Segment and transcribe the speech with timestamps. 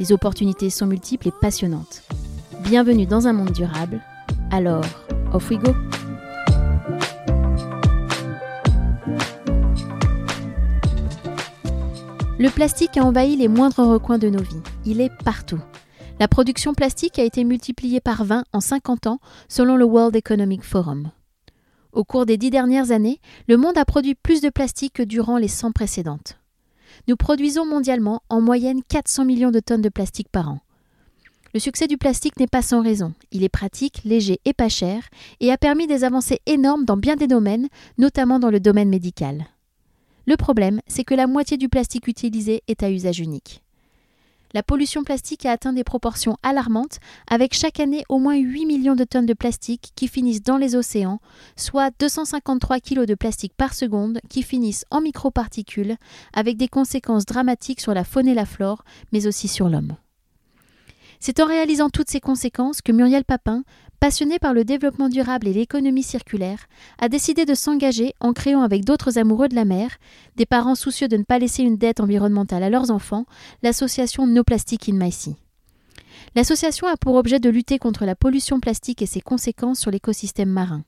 [0.00, 2.02] Les opportunités sont multiples et passionnantes.
[2.62, 4.00] Bienvenue dans un monde durable.
[4.50, 4.82] Alors,
[5.34, 5.74] off we go!
[12.38, 14.62] Le plastique a envahi les moindres recoins de nos vies.
[14.86, 15.60] Il est partout.
[16.18, 20.62] La production plastique a été multipliée par 20 en 50 ans selon le World Economic
[20.64, 21.10] Forum.
[21.92, 25.36] Au cours des dix dernières années, le monde a produit plus de plastique que durant
[25.36, 26.39] les 100 précédentes.
[27.08, 30.60] Nous produisons mondialement en moyenne 400 millions de tonnes de plastique par an.
[31.52, 33.12] Le succès du plastique n'est pas sans raison.
[33.32, 35.08] Il est pratique, léger et pas cher,
[35.40, 39.46] et a permis des avancées énormes dans bien des domaines, notamment dans le domaine médical.
[40.26, 43.62] Le problème, c'est que la moitié du plastique utilisé est à usage unique.
[44.52, 46.98] La pollution plastique a atteint des proportions alarmantes,
[47.28, 50.74] avec chaque année au moins 8 millions de tonnes de plastique qui finissent dans les
[50.74, 51.20] océans,
[51.56, 55.96] soit 253 kg de plastique par seconde qui finissent en microparticules,
[56.32, 59.96] avec des conséquences dramatiques sur la faune et la flore, mais aussi sur l'homme.
[61.22, 63.62] C'est en réalisant toutes ces conséquences que Muriel Papin,
[64.00, 66.64] passionnée par le développement durable et l'économie circulaire,
[66.98, 69.98] a décidé de s'engager en créant avec d'autres amoureux de la mer,
[70.36, 73.26] des parents soucieux de ne pas laisser une dette environnementale à leurs enfants,
[73.62, 75.36] l'association No Plastic in My Sea.
[76.34, 80.48] L'association a pour objet de lutter contre la pollution plastique et ses conséquences sur l'écosystème
[80.48, 80.84] marin.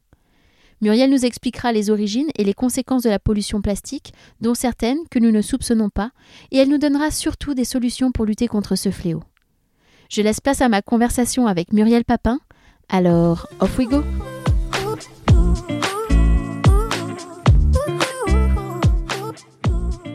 [0.81, 5.19] Muriel nous expliquera les origines et les conséquences de la pollution plastique, dont certaines que
[5.19, 6.11] nous ne soupçonnons pas,
[6.51, 9.23] et elle nous donnera surtout des solutions pour lutter contre ce fléau.
[10.15, 12.39] Je laisse place à ma conversation avec Muriel Papin.
[12.91, 14.05] Alors, off we go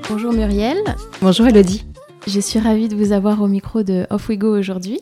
[0.08, 0.78] Bonjour Muriel.
[1.20, 1.84] Bonjour Elodie.
[2.28, 5.00] Je suis ravie de vous avoir au micro de Off We Go aujourd'hui.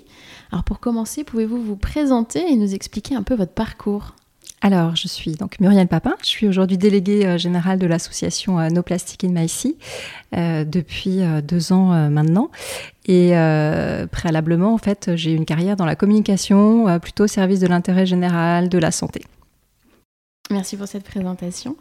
[0.53, 4.15] Alors pour commencer, pouvez-vous vous présenter et nous expliquer un peu votre parcours?
[4.61, 6.15] Alors, je suis donc Muriel Papin.
[6.21, 9.77] Je suis aujourd'hui déléguée euh, générale de l'association euh, No Plastic in My Sea
[10.35, 12.49] euh, depuis deux ans maintenant.
[13.07, 13.31] Et
[14.11, 18.69] préalablement, en fait, j'ai une carrière dans la communication, plutôt au service de l'intérêt général,
[18.69, 19.23] de la santé.
[20.51, 21.75] Merci pour cette présentation.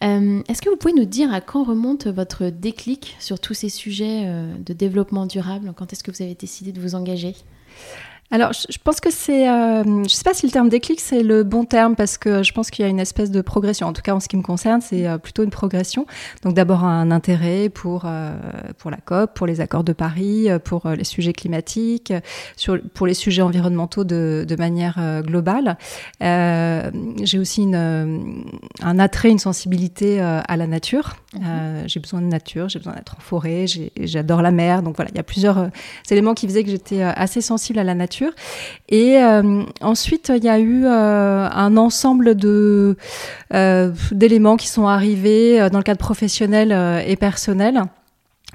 [0.00, 4.26] Est-ce que vous pouvez nous dire à quand remonte votre déclic sur tous ces sujets
[4.58, 5.72] de développement durable?
[5.76, 7.34] Quand est-ce que vous avez décidé de vous engager?
[8.32, 11.22] Alors, je pense que c'est, euh, je ne sais pas si le terme déclic c'est
[11.22, 13.86] le bon terme parce que je pense qu'il y a une espèce de progression.
[13.86, 16.06] En tout cas, en ce qui me concerne, c'est euh, plutôt une progression.
[16.42, 18.34] Donc, d'abord un intérêt pour euh,
[18.78, 22.14] pour la COP, pour les accords de Paris, pour les sujets climatiques,
[22.56, 25.76] sur pour les sujets environnementaux de, de manière globale.
[26.20, 28.46] j'ai aussi une,
[28.80, 31.16] un attrait, une sensibilité à la nature.
[31.34, 31.84] Mhm.
[31.86, 33.66] j'ai besoin de nature, j'ai besoin d'être en forêt,
[34.00, 34.82] j'adore la mer.
[34.82, 35.68] Donc voilà, il y a plusieurs
[36.10, 38.21] éléments qui faisaient que j'étais assez sensible à la nature.
[38.88, 45.68] Et euh, ensuite, il y a eu euh, un ensemble euh, d'éléments qui sont arrivés
[45.70, 46.72] dans le cadre professionnel
[47.06, 47.84] et personnel.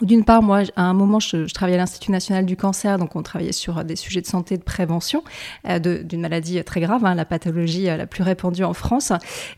[0.02, 3.24] D'une part, moi, à un moment, je, travaillais à l'Institut national du cancer, donc on
[3.24, 5.24] travaillait sur des sujets de santé, de prévention
[5.68, 9.12] euh, d'une maladie très grave, hein, la pathologie euh, la plus répandue en France,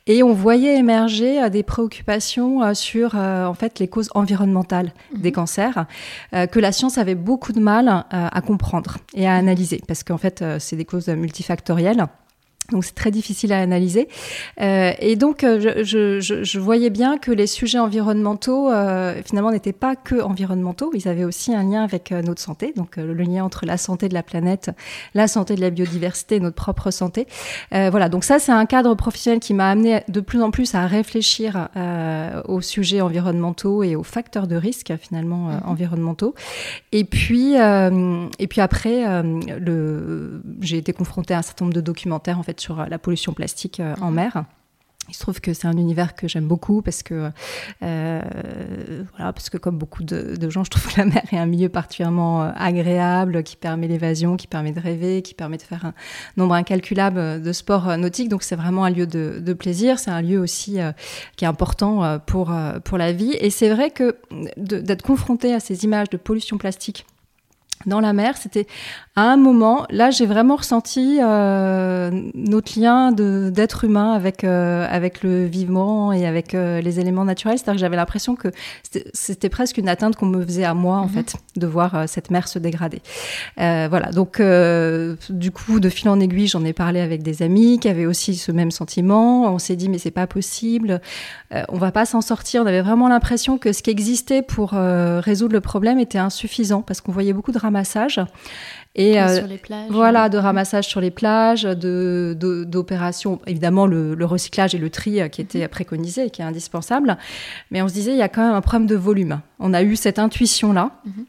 [0.07, 5.21] et on voyait émerger euh, des préoccupations sur en fait les causes environnementales mhm.
[5.21, 5.85] des cancers
[6.31, 10.43] que la science avait beaucoup de mal à comprendre et à analyser, parce qu'en fait,
[10.59, 12.07] c'est des causes multifactorielles.
[12.71, 14.07] Donc c'est très difficile à analyser.
[14.61, 19.51] Euh, et donc euh, je, je, je, voyais bien que les sujets environnementaux euh, finalement
[19.51, 23.43] n'étaient pas que environnementaux, ils avaient aussi un lien avec notre santé, donc le lien
[23.43, 24.71] entre la santé de la planète,
[25.13, 27.27] la santé de la biodiversité et notre propre santé.
[27.71, 30.85] voilà, donc ça c'est un cadre professionnel qui m'a amené de plus en plus à
[30.87, 31.69] réfléchir
[32.47, 35.61] aux sujets environnementaux et aux facteurs de risque finalement mhm.
[35.65, 36.35] environnementaux.
[36.91, 39.03] Et puis et puis après,
[40.61, 43.33] j'ai été confrontée à un certain nombre de documentaires en fait sur euh, la pollution
[43.33, 44.15] plastique euh, en mhm.
[44.15, 44.43] mer.
[45.07, 47.31] Il se trouve que c'est un univers que j'aime beaucoup parce que,
[47.81, 48.21] euh,
[49.17, 51.67] voilà, parce que comme beaucoup de, gens, je trouve que la mer est un milieu
[51.67, 55.93] particulièrement agréable, qui permet l'évasion, qui permet de rêver, qui permet de faire un
[56.37, 58.29] nombre incalculable de sports nautiques.
[58.29, 59.97] Donc c'est vraiment un lieu de, plaisir.
[59.97, 60.77] C'est un lieu aussi
[61.37, 62.53] qui est important pour,
[62.83, 63.35] pour la vie.
[63.39, 64.15] Et c'est vrai que
[64.57, 67.07] d'être confronté à ces images de pollution plastique
[67.85, 68.37] dans la mer.
[68.37, 68.67] C'était
[69.19, 75.23] à un moment, là, j'ai vraiment ressenti euh, notre lien d'être humain avec euh, avec
[75.23, 77.57] le vivant et avec euh, les éléments naturels.
[77.57, 78.47] C'est-à-dire que j'avais l'impression que
[79.13, 81.09] c'était presque une atteinte qu'on me faisait à moi, en mhm.
[81.09, 83.01] fait, de voir cette mer se dégrader.
[83.57, 84.11] Voilà.
[84.11, 88.05] Donc, du coup, de fil en aiguille, j'en ai parlé avec des amis qui avaient
[88.05, 89.53] aussi ce même sentiment.
[89.53, 91.01] On s'est dit, mais c'est pas possible.
[91.51, 92.63] on va pas s'en sortir.
[92.63, 97.01] On avait vraiment l'impression que ce qui existait pour résoudre le problème était insuffisant parce
[97.01, 98.19] qu'on voyait beaucoup de ramassage.
[98.95, 99.89] Et euh, sur les plages.
[99.89, 102.35] Voilà, de ramassage sur les plages, de,
[102.67, 105.67] d'opérations, évidemment le, recyclage et le tri euh, qui était mhm.
[105.69, 107.17] préconisé et qui est indispensable.
[107.71, 109.41] Mais on se disait, il y a quand même un problème de volume.
[109.59, 110.91] On a eu cette intuition-là.
[111.05, 111.25] Mhm.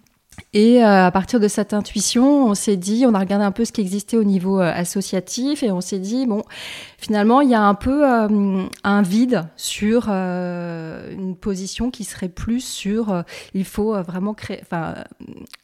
[0.54, 3.66] Et euh, à partir de cette intuition, on s'est dit, on a regardé un peu
[3.66, 6.42] ce qui existait au niveau associatif et on s'est dit, bon,
[7.00, 12.28] finalement, il y a un peu euh, un vide sur euh, une position qui serait
[12.28, 13.22] plus sur euh,
[13.54, 14.94] il faut vraiment créer, enfin,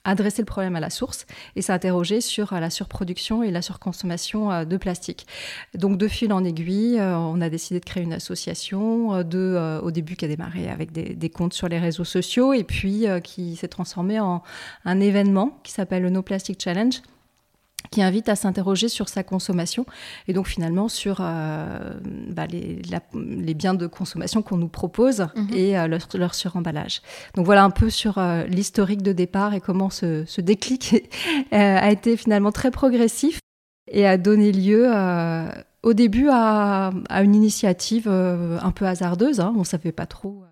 [0.05, 4.77] adresser le problème à la source et s'interroger sur la surproduction et la surconsommation de
[4.77, 5.27] plastique.
[5.75, 10.17] Donc, de fil en aiguille, on a décidé de créer une association de, au début
[10.17, 13.69] qui a démarré avec des, des comptes sur les réseaux sociaux et puis qui s'est
[13.69, 14.43] transformé en
[14.85, 17.01] un événement qui s'appelle le No Plastic Challenge
[17.91, 19.87] qui invite à s'interroger sur sa consommation
[20.29, 21.95] et donc finalement sur euh,
[22.31, 25.49] bah, les, biens de consommation qu'on nous propose mhm.
[25.53, 27.03] et euh, leur, suremballage.
[27.35, 31.11] Donc voilà un peu sur euh, l'historique de départ et comment ce, déclic
[31.53, 33.39] a été finalement très progressif
[33.91, 34.91] et a donné lieu
[35.83, 36.93] au début à,
[37.23, 39.41] une initiative un peu hasardeuse.
[39.41, 39.53] Hein.
[39.57, 40.45] On ne savait pas trop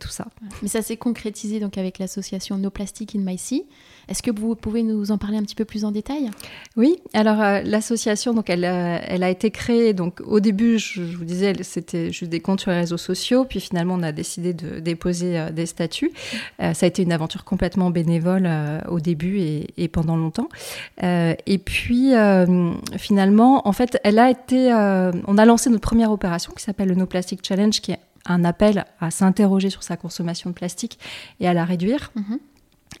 [0.00, 0.26] tout ça.
[0.62, 3.64] Mais ça s'est concrétisé donc avec l'association No Plastic in My Sea.
[4.08, 6.30] Est-ce que vous pouvez nous en parler un petit peu plus en détail?
[6.76, 11.02] Oui, alors euh, l'association donc elle, euh, elle, a été créée donc au début je,
[11.02, 14.54] vous disais c'était juste des comptes sur les réseaux sociaux puis finalement on a décidé
[14.54, 16.10] de déposer euh, des statuts.
[16.58, 18.48] ça a été une aventure complètement bénévole
[18.88, 20.48] au début et, et, pendant longtemps.
[21.00, 22.12] et puis
[22.96, 26.94] finalement en fait elle a été on a lancé notre première opération qui s'appelle le
[26.94, 27.98] No Plastic Challenge qui est
[28.30, 30.98] un appel à s'interroger sur sa consommation de plastique
[31.40, 32.12] et à la réduire.
[32.14, 32.38] Mhm.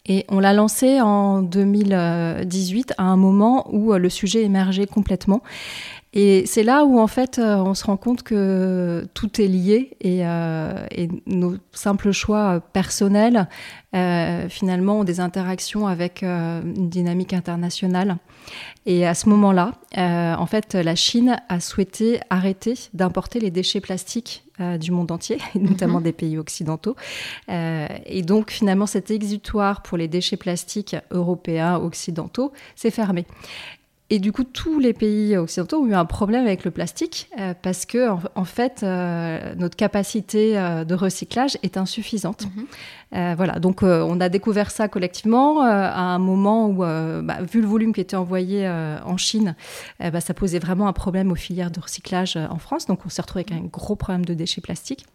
[0.06, 5.42] Et on l'a lancé en 2018 à un moment où euh, le sujet émergeait complètement.
[6.12, 9.96] Et c'est là où en fait euh, on se rend compte que tout est lié
[10.00, 10.74] et, euh,
[11.26, 13.48] nos simples choix personnels
[14.48, 18.18] finalement ont des interactions avec une dynamique internationale.
[18.86, 24.44] Et à ce moment-là, en fait, la Chine a souhaité arrêter d'importer les déchets plastiques
[24.60, 26.04] euh, du monde entier, notamment mhm.
[26.04, 26.94] des pays occidentaux.
[27.48, 33.24] Euh, et donc finalement, cet exutoire pour les déchets plastiques européens, occidentaux, s'est fermé.
[34.12, 37.54] Et du coup, tous les pays occidentaux ont eu un problème avec le plastique euh,
[37.62, 42.46] parce que, en, fait, euh, notre capacité euh, de recyclage est insuffisante.
[43.12, 43.34] Mhm.
[43.36, 47.92] voilà, donc on a découvert ça collectivement à un moment où, bah, vu le volume
[47.92, 49.56] qui était envoyé en Chine,
[49.98, 52.86] bah, ça posait vraiment un problème aux filières de recyclage en France.
[52.86, 55.06] Donc on s'est retrouvé avec un gros problème de déchets plastiques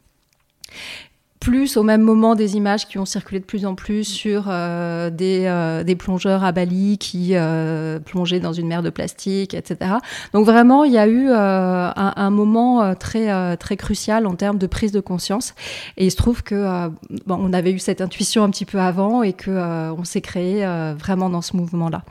[1.39, 5.09] plus au même moment des images qui ont circulé de plus en plus sur euh,
[5.09, 9.91] des, euh, des, plongeurs à Bali qui euh, plongeaient dans une mer de plastique, etc.
[10.33, 14.67] Donc vraiment, il y a eu un, un, moment très très crucial en termes de
[14.67, 15.53] prise de conscience.
[15.97, 16.89] Et il se trouve que
[17.25, 20.65] bon, on avait eu cette intuition un petit peu avant et que on s'est créé
[20.97, 22.03] vraiment dans ce mouvement-là.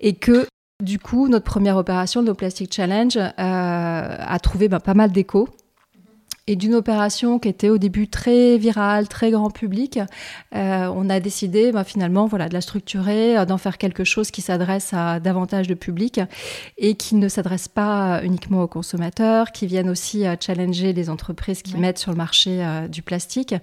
[0.00, 0.46] Et que
[0.82, 5.48] du coup, notre première opération, No Plastic Challenge, a trouvé ben, pas mal d'écho
[6.46, 9.98] et d'une opération qui était au début très virale, très grand public,
[10.54, 14.30] euh, on a décidé bah, finalement voilà, de la structurer, euh, d'en faire quelque chose
[14.30, 16.20] qui s'adresse à davantage de public
[16.78, 21.62] et qui ne s'adresse pas uniquement aux consommateurs, qui viennent aussi euh, challenger les entreprises
[21.62, 23.54] qui mettent sur le marché du plastique,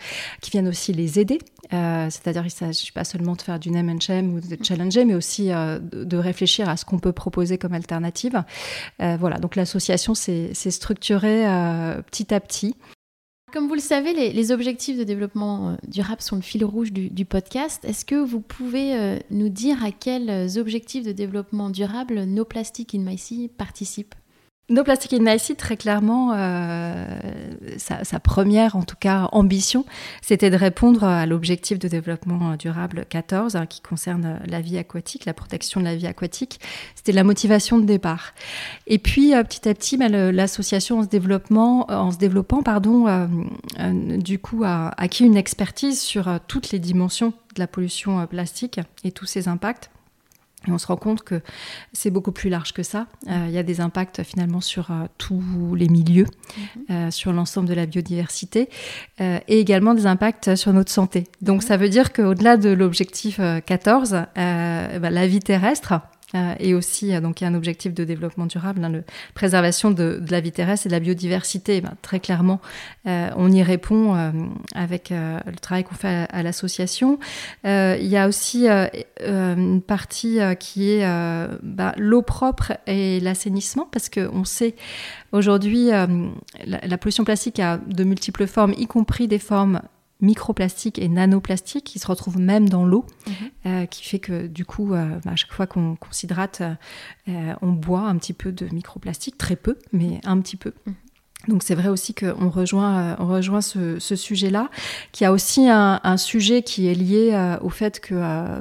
[0.41, 1.39] qui viennent aussi les aider.
[1.71, 5.05] C'est-à-dire il ne s'agit pas seulement de faire du name and shame ou de challenger,
[5.05, 8.43] mais aussi de réfléchir à ce qu'on peut proposer comme alternative.
[8.99, 11.43] voilà, donc l'association s'est structurée
[12.09, 12.75] petit à petit
[13.53, 17.25] comme vous le savez, les, objectifs de développement euh, durable sont le fil rouge du,
[17.25, 17.85] podcast.
[17.85, 22.93] Est-ce que vous pouvez euh, nous dire à quels objectifs de développement durable No Plastic
[22.93, 24.15] in My Sea participent?
[24.69, 27.19] No Plastic in My très clairement, euh,
[27.77, 29.85] sa, première, en tout cas, ambition,
[30.21, 35.23] c'était de répondre à l'objectif de développement durable 14, hein, qui concerne la vie aquatique,
[35.23, 36.59] la protection de la vie aquatique.
[36.95, 38.33] C'était la motivation de départ.
[38.87, 43.07] Et puis, euh, petit à petit, bah, l'association en se développant, en se développant, pardon,
[43.07, 43.27] euh,
[44.17, 49.13] du coup, a acquis une expertise sur toutes les dimensions de la pollution plastique et
[49.13, 49.89] tous ses impacts.
[50.65, 51.41] Et on se rend compte que
[51.93, 53.07] c'est beaucoup plus large que ça.
[53.27, 56.83] Euh, il y a des impacts finalement sur euh, tous les milieux, mhm.
[56.89, 58.69] euh, sur l'ensemble de la biodiversité
[59.19, 61.25] et également des impacts sur notre santé.
[61.41, 65.93] Donc ça veut dire qu'au-delà de l'objectif 14, bah, la vie terrestre,
[66.35, 68.99] euh, et aussi, euh, donc, un objectif de développement durable, hein, la
[69.33, 71.79] préservation de, la vie terrestre et de la biodiversité.
[71.79, 72.59] Ben, très clairement,
[73.07, 74.15] euh, on y répond
[74.75, 77.19] avec le travail qu'on fait à, l'association.
[77.63, 81.05] il y a aussi une partie qui est
[81.63, 84.75] ben, l'eau propre et l'assainissement, parce qu'on sait
[85.31, 86.07] aujourd'hui, la,
[86.65, 89.81] la pollution plastique a de multiples formes, y compris des formes
[90.21, 93.33] microplastiques et nanoplastiques qui se retrouvent même dans l'eau, mhm.
[93.65, 96.61] euh, qui fait que du coup, euh, bah, à chaque fois qu'on s'hydrate,
[97.27, 100.73] euh, on boit un petit peu de microplastique, très peu, mais un petit peu.
[100.85, 100.95] Mhm.
[101.49, 104.69] Donc c'est vrai aussi qu'on rejoint, on rejoint ce, sujet-là,
[105.13, 108.59] qui a aussi un, sujet qui est lié au fait que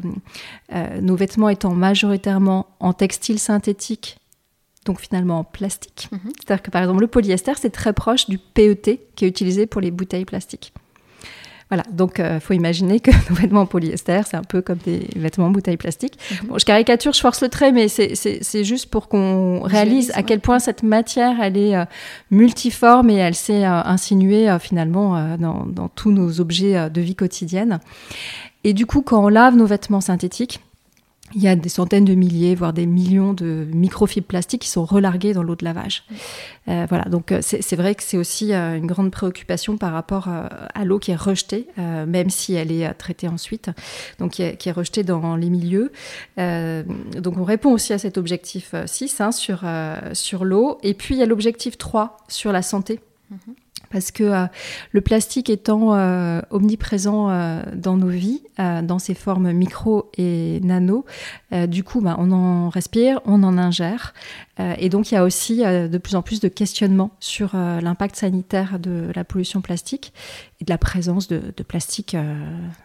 [1.01, 4.19] nos vêtements étant majoritairement en textile synthétique,
[4.85, 6.33] donc finalement en plastique, mhm.
[6.37, 9.81] c'est-à-dire que par exemple le polyester, c'est très proche du PET qui est utilisé pour
[9.81, 10.73] les bouteilles plastiques.
[11.69, 14.79] Voilà, donc il euh, faut imaginer que nos vêtements en polyester, c'est un peu comme
[14.79, 16.17] des vêtements en bouteille plastique.
[16.31, 16.49] Mhm.
[16.49, 20.41] Bon, je caricature, je force le trait, mais c'est juste pour qu'on réalise à quel
[20.41, 21.85] point cette matière, elle est euh,
[22.31, 27.81] multiforme et elle s'est euh, insinuée finalement dans, dans, tous nos objets de vie quotidienne.
[28.65, 30.61] Et du coup, quand on lave nos vêtements synthétiques,
[31.35, 34.85] il y a des centaines de milliers, voire des millions de microfibres plastiques qui sont
[34.85, 36.05] relarguées dans l'eau de lavage.
[36.69, 40.29] Euh, voilà, donc euh, c'est vrai que c'est aussi euh, une grande préoccupation par rapport
[40.29, 43.71] à l'eau qui est rejetée, même si elle est traitée ensuite,
[44.19, 45.93] donc qui est, rejetée dans les milieux.
[46.37, 49.65] donc on répond aussi à cet objectif 6 hein, sur,
[50.13, 50.79] sur l'eau.
[50.83, 53.01] Et puis il y a l'objectif 3 sur la santé.
[53.33, 54.47] Mm-hmm parce que euh,
[54.91, 61.05] le plastique étant euh, omniprésent euh, dans nos vies, dans ses formes micro et nano,
[61.69, 64.15] du coup, bah, on en respire, on en ingère,
[64.59, 68.79] et donc il y a aussi de plus en plus de questionnements sur l'impact sanitaire
[68.79, 70.15] de la pollution plastique
[70.63, 72.17] et de la présence de, de plastique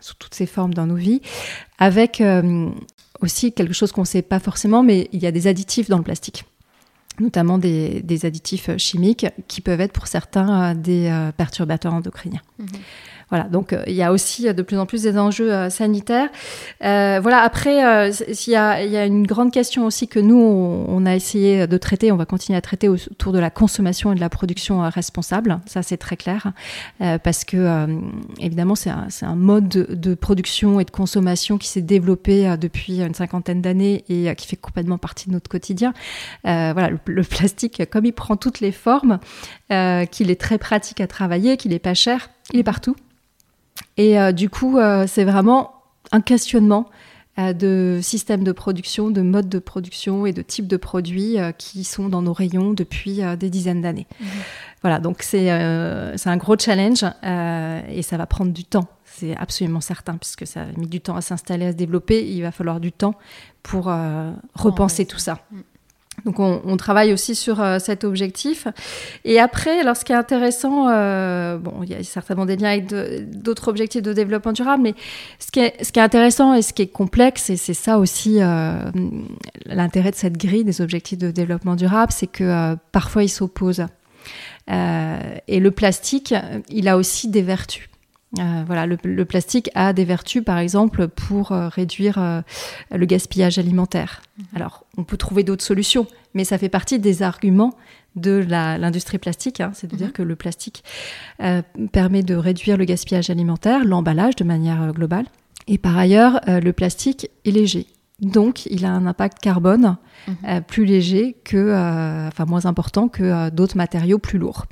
[0.01, 1.21] sous toutes ses formes dans nos vies,
[1.79, 2.21] avec
[3.21, 6.00] aussi quelque chose qu'on ne sait pas forcément, mais il y a des additifs dans
[6.00, 6.43] le plastique
[7.20, 12.41] notamment des, additifs chimiques qui peuvent être pour certains euh, des euh, perturbateurs endocriniens.
[12.60, 12.68] Mhm.
[13.31, 16.29] Voilà, donc euh, il y a aussi de plus en plus des enjeux sanitaires.
[16.81, 21.77] voilà, après, il y, a, une grande question aussi que nous, on, a essayé de
[21.77, 25.61] traiter, on va continuer à traiter autour de la consommation et de la production responsable.
[25.65, 26.51] Ça, c'est très clair,
[27.23, 27.88] parce que,
[28.39, 33.61] évidemment, c'est un, mode de, production et de consommation qui s'est développé depuis une cinquantaine
[33.61, 35.93] d'années et qui fait complètement partie de notre quotidien.
[36.43, 39.19] voilà, le, plastique, comme il prend toutes les formes,
[39.69, 42.95] qu'il est très pratique à travailler, qu'il est pas cher, il est partout.
[43.98, 45.74] Et euh, du coup, euh, c'est vraiment
[46.12, 46.89] un questionnement
[47.39, 51.83] euh, de systèmes de production, de modes de production et de types de produits qui
[51.83, 54.07] sont dans nos rayons depuis des dizaines d'années.
[54.19, 54.25] Mmh.
[54.81, 58.88] Voilà, donc c'est un gros challenge et ça va prendre du temps.
[59.05, 62.27] C'est absolument certain, puisque ça a mis du temps à s'installer, à se développer.
[62.27, 63.13] Il va falloir du temps
[63.62, 63.91] pour
[64.55, 65.39] repenser tout ça.
[65.51, 65.60] Mmh.
[66.25, 68.68] Donc on, travaille aussi sur euh, cet objectif.
[69.25, 72.70] Et après, alors ce qui est intéressant, euh, bon, il y a certainement des liens
[72.70, 74.94] avec d'autres objectifs de développement durable, mais
[75.39, 78.91] ce qui est, intéressant et ce qui est complexe, et c'est ça aussi euh,
[79.65, 83.86] l'intérêt de cette grille des objectifs de développement durable, c'est que parfois ils s'opposent.
[84.68, 86.36] et le plastique,
[86.70, 87.90] il a aussi des vertus.
[88.39, 92.41] Euh, voilà, le, plastique a des vertus, par exemple, pour euh, réduire euh,
[92.91, 94.21] le gaspillage alimentaire.
[94.38, 94.45] Mhm.
[94.55, 97.73] Alors, on peut trouver d'autres solutions, mais ça fait partie des arguments
[98.15, 99.71] de l'industrie plastique, hein.
[99.73, 100.13] c'est-à-dire mhm.
[100.13, 100.83] que le plastique
[101.93, 105.27] permet de réduire le gaspillage alimentaire, l'emballage de manière globale.
[105.67, 107.88] Et par ailleurs, le plastique est léger.
[108.19, 109.95] Donc, il a un impact carbone
[110.27, 110.61] mhm.
[110.63, 114.65] plus léger que, enfin moins important que d'autres matériaux plus lourds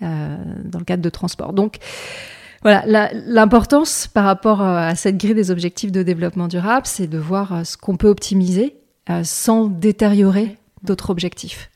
[0.00, 1.52] dans le cadre de transport.
[1.52, 1.80] Donc,
[2.64, 7.18] voilà, l'importance par rapport euh, à cette grille des objectifs de développement durable, c'est de
[7.18, 8.76] voir euh, ce qu'on peut optimiser
[9.10, 11.70] euh, sans détériorer d'autres objectifs.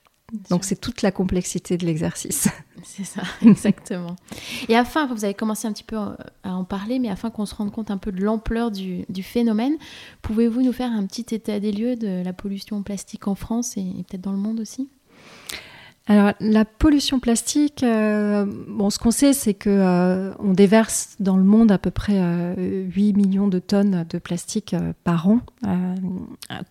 [0.48, 2.48] Donc c'est toute la complexité de l'exercice.
[2.84, 4.14] C'est ça, exactement.
[4.68, 7.54] Et afin, vous avez commencé un petit peu à en parler, mais afin qu'on se
[7.54, 9.76] rende compte un peu de l'ampleur du, phénomène,
[10.22, 13.82] pouvez-vous nous faire un petit état des lieux de la pollution plastique en France et
[14.08, 14.88] peut-être dans le monde aussi?
[16.08, 21.36] Alors la pollution plastique, euh, bon, ce qu'on sait, c'est que euh, on déverse dans
[21.36, 24.74] le monde à peu près 8 euh, millions de tonnes de plastique
[25.04, 25.40] par an,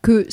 [0.01, 0.27] que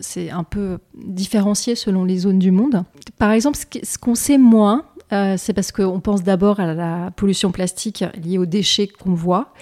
[0.00, 2.82] c'est un peu différencié selon les zones du monde.
[3.18, 8.04] Par exemple, ce qu'on sait moins, c'est parce qu'on pense d'abord à la pollution plastique
[8.22, 9.52] liée aux déchets qu'on voit,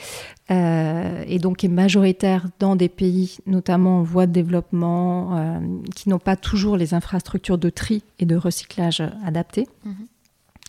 [0.49, 5.61] et donc est majoritaire dans des pays, notamment en voie de développement,
[5.95, 9.67] qui n'ont pas toujours les infrastructures de tri et de recyclage adaptées.
[9.85, 9.95] Mhm.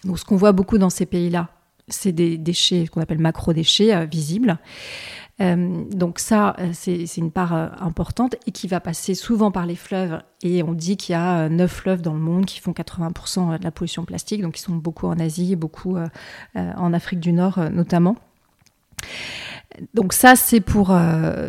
[0.06, 1.50] Donc ce qu'on voit beaucoup dans ces pays-là,
[1.88, 4.58] c'est des déchets qu'on appelle macro-déchets visibles.
[5.40, 9.66] Euh, donc ça, euh, c'est une part euh, importante et qui va passer souvent par
[9.66, 10.20] les fleuves.
[10.42, 13.64] Et on dit qu'il y a neuf fleuves dans le monde qui font 80% de
[13.64, 15.98] la pollution plastique, donc ils sont beaucoup en Asie et beaucoup
[16.56, 18.16] en Afrique du Nord notamment.
[19.96, 20.96] Donc ça, c'est pour,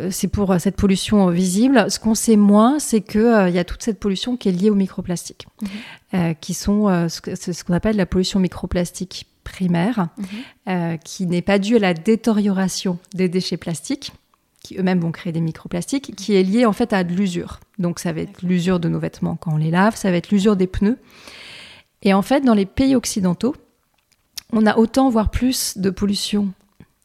[0.09, 1.89] cette pollution visible.
[1.91, 4.71] Ce qu'on sait moins, c'est qu'il il y a toute cette pollution qui est liée
[4.71, 6.33] aux microplastiques, mmh.
[6.41, 10.25] qui sont ce qu'on appelle la pollution microplastique primaire, mhm.
[10.69, 14.13] euh, qui n'est pas due à la détérioration des déchets plastiques,
[14.61, 17.59] qui eux-mêmes vont créer des microplastiques, qui est liée en fait à de l'usure.
[17.79, 20.29] Donc ça va être l'usure de nos vêtements quand on les lave, ça va être
[20.29, 20.97] l'usure des pneus.
[22.03, 23.55] Et en fait, dans les pays occidentaux,
[24.53, 26.49] on a autant, voire plus, de pollution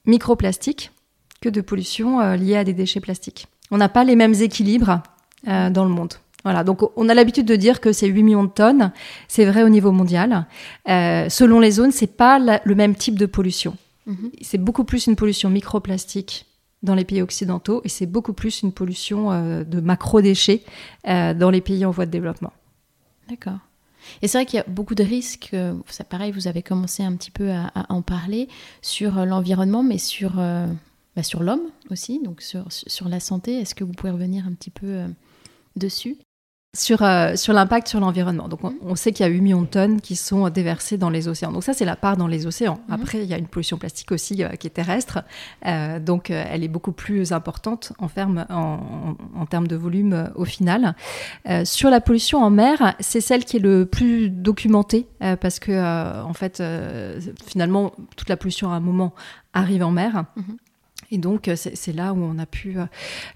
[0.07, 0.93] microplastique
[1.41, 3.47] que de pollution euh, liée à des déchets plastiques.
[3.71, 5.03] On n'a pas les mêmes équilibres
[5.49, 6.15] euh, dans le monde.
[6.45, 8.93] Voilà, donc on a l'habitude de dire que c'est 8 millions de tonnes.
[9.29, 10.47] C'est vrai au niveau mondial.
[10.89, 13.77] Euh, selon les zones, c'est pas le même type de pollution.
[14.07, 14.31] Mhm.
[14.43, 16.47] C'est beaucoup plus une pollution microplastique
[16.83, 20.63] dans les pays occidentaux et c'est beaucoup plus une pollution euh, de macro-déchets
[21.09, 22.53] euh, dans les pays en voie de développement.
[23.31, 23.59] D'accord.
[24.21, 25.57] Et c'est vrai qu'il y a beaucoup de risques,
[25.89, 28.49] ça pareil, vous avez commencé un petit peu à, en parler,
[28.83, 33.59] sur l'environnement, mais sur, bah, sur l'homme aussi, donc sur, sur la santé.
[33.61, 35.07] Est-ce que vous pouvez revenir un petit peu
[35.75, 36.19] dessus?
[36.75, 38.49] Sur, euh, sur l'impact sur l'environnement.
[38.49, 38.97] Donc, on, mhm.
[38.97, 41.53] sait qu'il y a 8 millions de tonnes qui sont déversées dans les océans.
[41.53, 42.81] Donc, ça, c'est la part dans les océans.
[42.89, 42.95] Mhm.
[42.95, 45.21] Après, il y a une pollution plastique aussi euh, qui est terrestre.
[45.67, 50.45] Euh, donc, elle est beaucoup plus importante en, ferme, en, en, termes de volume au
[50.45, 50.95] final.
[51.65, 55.07] sur la pollution en mer, c'est celle qui est le plus documentée
[55.41, 56.63] parce que, en fait,
[57.47, 59.15] finalement, toute la pollution à un moment
[59.53, 60.25] arrive en mer.
[60.37, 60.57] Mhm.
[61.15, 62.87] Et donc, euh, c'est là où on a pu, euh,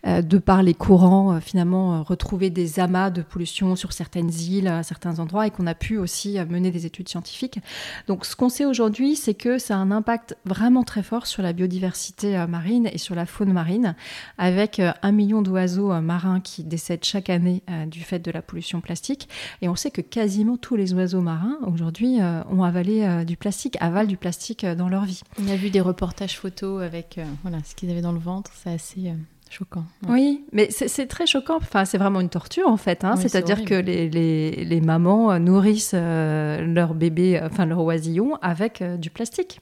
[0.05, 4.83] euh, de par les courants, finalement, retrouver des amas de pollution sur certaines îles, à
[4.83, 7.61] certains endroits, et qu'on a pu aussi mener des études scientifiques.
[8.09, 11.41] Donc, ce qu'on sait aujourd'hui, c'est que ça a un impact vraiment très fort sur
[11.41, 13.95] la biodiversité marine et sur la faune marine,
[14.39, 19.29] avec un million d'oiseaux marins qui décèdent chaque année du fait de la pollution plastique.
[19.63, 22.19] Et on sait que quasiment tous les oiseaux marins, aujourd'hui,
[22.51, 25.21] ont avalé du plastique, avalent du plastique dans leur vie.
[25.41, 27.21] On a vu des reportages photos avec...
[27.69, 29.15] ce qu'ils avaient dans le ventre, c'est assez euh,
[29.51, 29.85] choquant.
[30.09, 31.57] Oui, mais c'est très choquant.
[31.57, 33.05] Enfin, c'est vraiment une torture en fait.
[33.05, 33.17] Hein.
[33.17, 38.83] C'est-à-dire que les, les, les, mamans euh, nourrissent euh, leur bébé, enfin leur oisillon, avec
[38.83, 39.61] du plastique.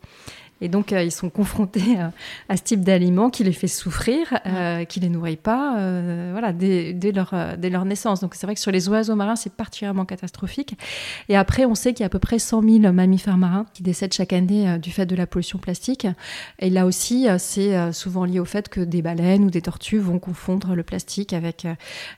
[0.62, 2.08] Et donc, euh, ils sont confrontés euh,
[2.48, 6.52] à ce type d'aliment qui les fait souffrir, euh, qui les nourrit pas, euh, voilà,
[6.52, 8.20] dès, dès, leur, dès leur naissance.
[8.20, 10.78] Donc, c'est vrai que sur les oiseaux marins, c'est particulièrement catastrophique.
[11.28, 13.82] Et après, on sait qu'il y a à peu près 100 000 mammifères marins qui
[13.82, 16.06] décèdent chaque année du fait de la pollution plastique.
[16.58, 20.18] Et là aussi, c'est souvent lié au fait que des baleines ou des tortues vont
[20.18, 21.66] confondre le plastique avec,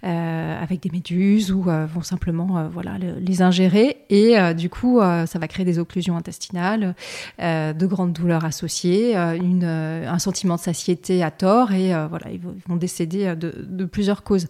[0.02, 3.98] avec des méduses ou vont simplement voilà, les ingérer.
[4.10, 6.94] Et du coup, ça va créer des occlusions intestinales,
[7.38, 12.06] de grandes douleurs associée, euh, une, euh, un sentiment de satiété à tort et euh,
[12.06, 14.48] voilà, ils vont décéder de, plusieurs causes.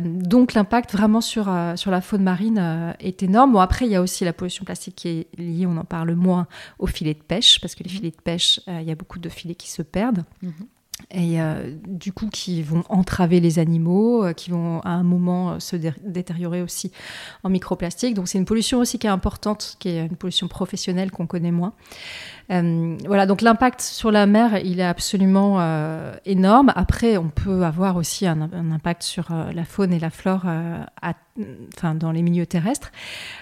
[0.00, 3.52] donc l'impact vraiment sur, sur la faune marine est énorme.
[3.52, 6.14] Bon, après, il y a aussi la pollution plastique qui est liée, on en parle
[6.14, 6.46] moins,
[6.78, 7.96] aux filets de pêche, parce que les mmh.
[7.96, 10.24] filets de pêche, il y a beaucoup de filets qui se perdent.
[10.42, 10.50] Mmh
[11.10, 15.52] et euh, du coup qui vont entraver les animaux, euh, qui vont à un moment
[15.52, 16.92] euh, se détériorer aussi
[17.42, 18.14] en microplastique.
[18.14, 21.50] Donc c'est une pollution aussi qui est importante, qui est une pollution professionnelle qu'on connaît
[21.50, 21.72] moins.
[22.48, 25.58] voilà, donc l'impact sur la mer, il est absolument
[26.24, 26.72] énorme.
[26.76, 30.44] Après, on peut avoir aussi un, impact sur la faune et la flore
[31.76, 32.92] enfin, dans les milieux terrestres.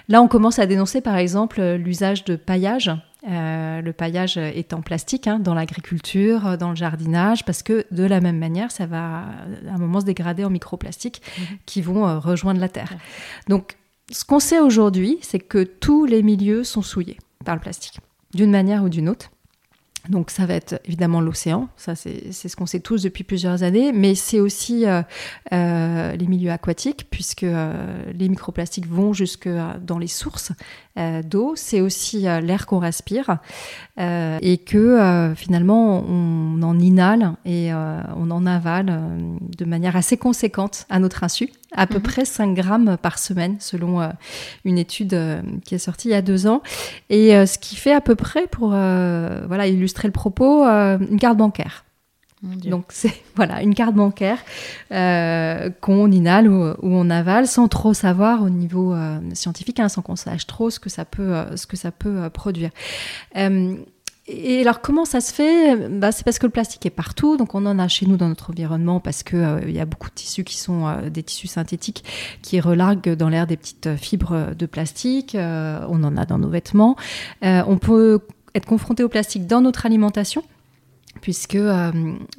[0.09, 2.93] Là, on commence à dénoncer par exemple l'usage de paillage
[3.29, 8.03] euh, le paillage est en plastique hein, dans l'agriculture, dans le jardinage, parce que de
[8.03, 9.25] la même manière, ça va
[9.69, 11.59] à un moment se dégrader en microplastiques mhm.
[11.67, 12.93] qui vont euh, rejoindre la terre.
[13.49, 13.77] Donc,
[14.11, 18.01] ce qu'on sait aujourd'hui, c'est que tous les milieux sont souillés par le plastique,
[18.35, 19.31] d'une manière ou d'une autre.
[20.09, 23.93] Donc ça va être évidemment l'océan, ça c'est ce qu'on sait tous depuis plusieurs années,
[23.93, 25.01] mais c'est aussi euh,
[25.53, 29.49] euh, les milieux aquatiques, puisque euh, les microplastiques vont jusque
[29.81, 30.53] dans les sources
[31.25, 33.39] d'eau, c'est aussi l'air qu'on respire,
[33.99, 39.01] et que finalement on en inhale et on en avale
[39.57, 42.03] de manière assez conséquente à notre insu à peu mhm.
[42.03, 44.09] près 5 grammes par semaine, selon euh,
[44.65, 46.63] une étude euh, qui est sortie il y a deux ans.
[47.11, 51.37] Et euh, ce qui fait à peu près, pour voilà, illustrer le propos, une carte
[51.37, 51.85] bancaire.
[52.43, 54.39] Donc c'est voilà une carte bancaire
[54.91, 60.03] euh, qu'on inhale ou, on avale sans trop savoir au niveau euh, scientifique, hein, sans
[60.03, 62.71] qu'on sache trop ce que ça peut, euh, ce que ça peut produire.
[64.33, 65.89] Et alors comment ça se fait?
[65.89, 68.29] Bah, C'est parce que le plastique est partout, donc on en a chez nous dans
[68.29, 72.05] notre environnement parce que il y a beaucoup de tissus qui sont des tissus synthétiques
[72.43, 75.37] qui relarguent dans l'air des petites fibres de plastique.
[75.39, 76.97] on en a dans nos vêtements.
[77.43, 78.21] on peut
[78.55, 80.43] être confronté au plastique dans notre alimentation
[81.23, 81.93] puisque euh,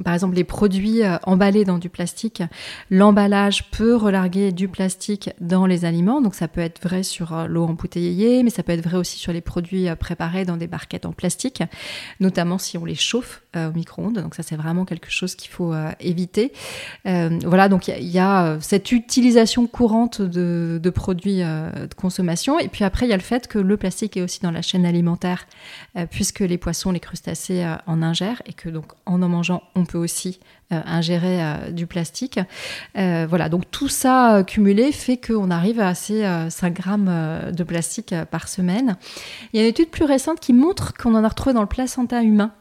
[0.03, 2.43] par exemple les produits euh, emballés dans du plastique,
[2.91, 7.47] l'emballage peut relarguer du plastique dans les aliments, donc ça peut être vrai sur euh,
[7.47, 11.05] l'eau embouteillée, mais ça peut être vrai aussi sur les produits préparés dans des barquettes
[11.05, 11.63] en plastique,
[12.19, 15.73] notamment si on les chauffe au micro-ondes, donc ça c'est vraiment quelque chose qu'il faut
[15.99, 16.51] éviter.
[17.05, 22.83] voilà, donc il y, a cette utilisation courante de, de produits de consommation, et puis
[22.83, 25.47] après il y a le fait que le plastique est aussi dans la chaîne alimentaire,
[26.09, 29.97] puisque les poissons, les crustacés en ingèrent, et que donc en en mangeant, on peut
[29.97, 30.39] aussi
[30.73, 32.39] euh, ingérer euh, du plastique.
[32.97, 37.11] Euh, voilà, donc tout ça cumulé fait qu'on arrive à ces 5 grammes
[37.51, 38.97] de plastique par semaine.
[39.53, 41.67] Il y a une étude plus récente qui montre qu'on en a retrouvé dans le
[41.67, 42.51] placenta humain.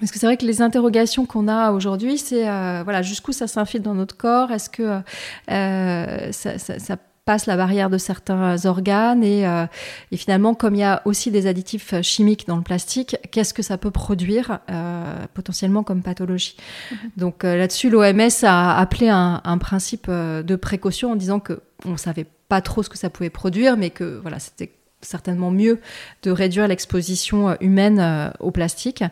[0.00, 2.44] Parce que c'est vrai que les interrogations qu'on a aujourd'hui, c'est
[2.82, 4.50] voilà jusqu'où ça s'infiltre dans notre corps?
[4.50, 5.00] Est-ce que
[5.48, 9.66] ça, ça, ça passe la barrière de certains organes et, euh,
[10.10, 13.62] et, finalement comme il y a aussi des additifs chimiques dans le plastique, qu'est-ce que
[13.62, 16.56] ça peut produire euh, potentiellement comme pathologie?
[16.90, 16.96] Mhm.
[17.16, 21.96] Donc euh, là-dessus, l'OMS a appelé un, un principe de précaution en disant que on
[21.96, 25.80] savait pas trop ce que ça pouvait produire, mais que voilà, c'était certainement mieux
[26.22, 29.02] de réduire l'exposition humaine au plastique.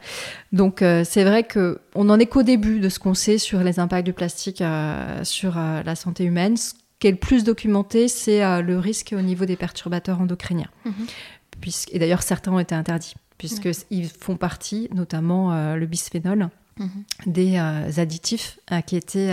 [0.52, 3.80] Donc c'est vrai que on en est qu'au début de ce qu'on sait sur les
[3.80, 4.62] impacts du plastique
[5.24, 6.56] sur la santé humaine
[7.00, 10.70] qui est le plus documenté, c'est euh, le risque au niveau des perturbateurs endocriniens.
[10.84, 11.06] Mhm.
[11.60, 16.88] Puisque, et d'ailleurs, certains ont été interdits, puisqu'ils font partie, notamment euh, le bisphénol, mhm.
[17.26, 19.32] des euh, additifs qui, étaient,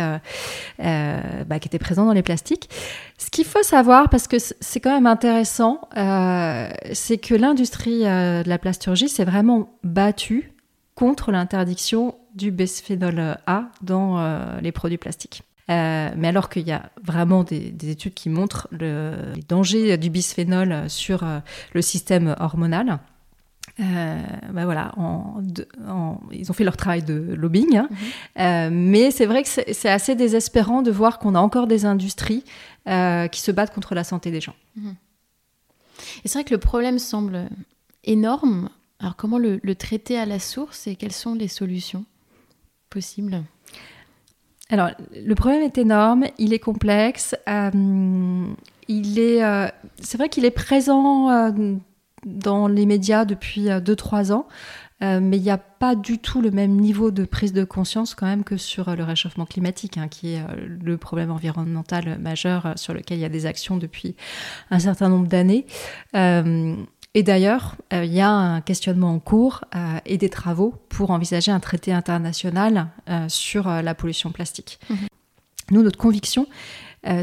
[0.80, 2.70] bah, qui étaient présents dans les plastiques.
[3.18, 5.82] Ce qu'il faut savoir, parce que c'est quand même intéressant,
[6.94, 10.54] c'est que l'industrie de la plasturgie s'est vraiment battue
[10.96, 15.44] contre l'interdiction du bisphénol A dans les produits plastiques.
[15.70, 20.10] Euh, mais alors qu'il y a vraiment des, études qui montrent le, les dangers du
[20.10, 21.40] bisphénol sur euh,
[21.74, 23.00] le système hormonal.
[23.80, 24.22] Euh,
[24.54, 24.92] bah voilà,
[26.32, 27.90] ils ont fait leur travail de lobbying, hein.
[28.70, 28.74] mhm.
[28.74, 32.44] mais c'est vrai que c'est assez désespérant de voir qu'on a encore des industries
[32.86, 34.56] qui se battent contre la santé des gens.
[34.78, 34.96] Mhm.
[36.24, 37.50] Et c'est vrai que le problème semble
[38.04, 38.70] énorme.
[39.00, 42.06] Alors comment le traiter à la source et quelles sont les solutions
[42.90, 43.44] possibles?
[44.70, 47.36] Alors, le problème est énorme, il est complexe.
[47.48, 48.48] Euh,
[48.88, 49.68] il est, euh,
[50.02, 51.76] c'est vrai qu'il est présent euh,
[52.26, 54.48] dans les médias depuis 2-3 ans,
[55.00, 58.26] mais il n'y a pas du tout le même niveau de prise de conscience quand
[58.26, 63.20] même que sur le réchauffement climatique, hein, qui est le problème environnemental majeur sur lequel
[63.20, 64.16] il y a des actions depuis
[64.72, 65.66] un certain nombre d'années.
[67.18, 71.10] Et d'ailleurs, euh, il y a un questionnement en cours euh, et des travaux pour
[71.10, 74.80] envisager un traité international euh, sur la pollution plastique.
[74.92, 74.98] Mhm.
[75.72, 76.46] Nous, notre conviction,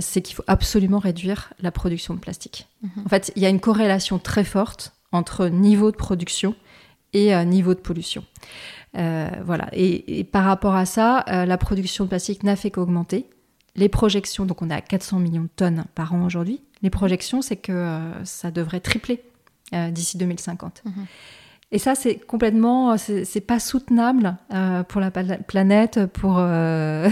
[0.01, 2.67] c'est qu'il faut absolument réduire la production de plastique.
[2.83, 3.05] Mhm.
[3.07, 6.57] En fait, il y a une corrélation très forte entre niveau de production
[7.13, 8.25] et niveau de pollution.
[8.95, 9.69] voilà.
[9.73, 13.27] Et, et, par rapport à ça, la production de plastique n'a fait qu'augmenter.
[13.77, 16.61] Les projections, donc on est à 400 millions de tonnes par an aujourd'hui.
[16.83, 19.23] Les projections, c'est que ça devrait tripler
[19.73, 20.83] euh, d'ici 2050.
[20.85, 20.93] Mhm.
[21.73, 27.09] Et ça, c'est complètement, c'est pas soutenable euh, pour la planète, pour euh,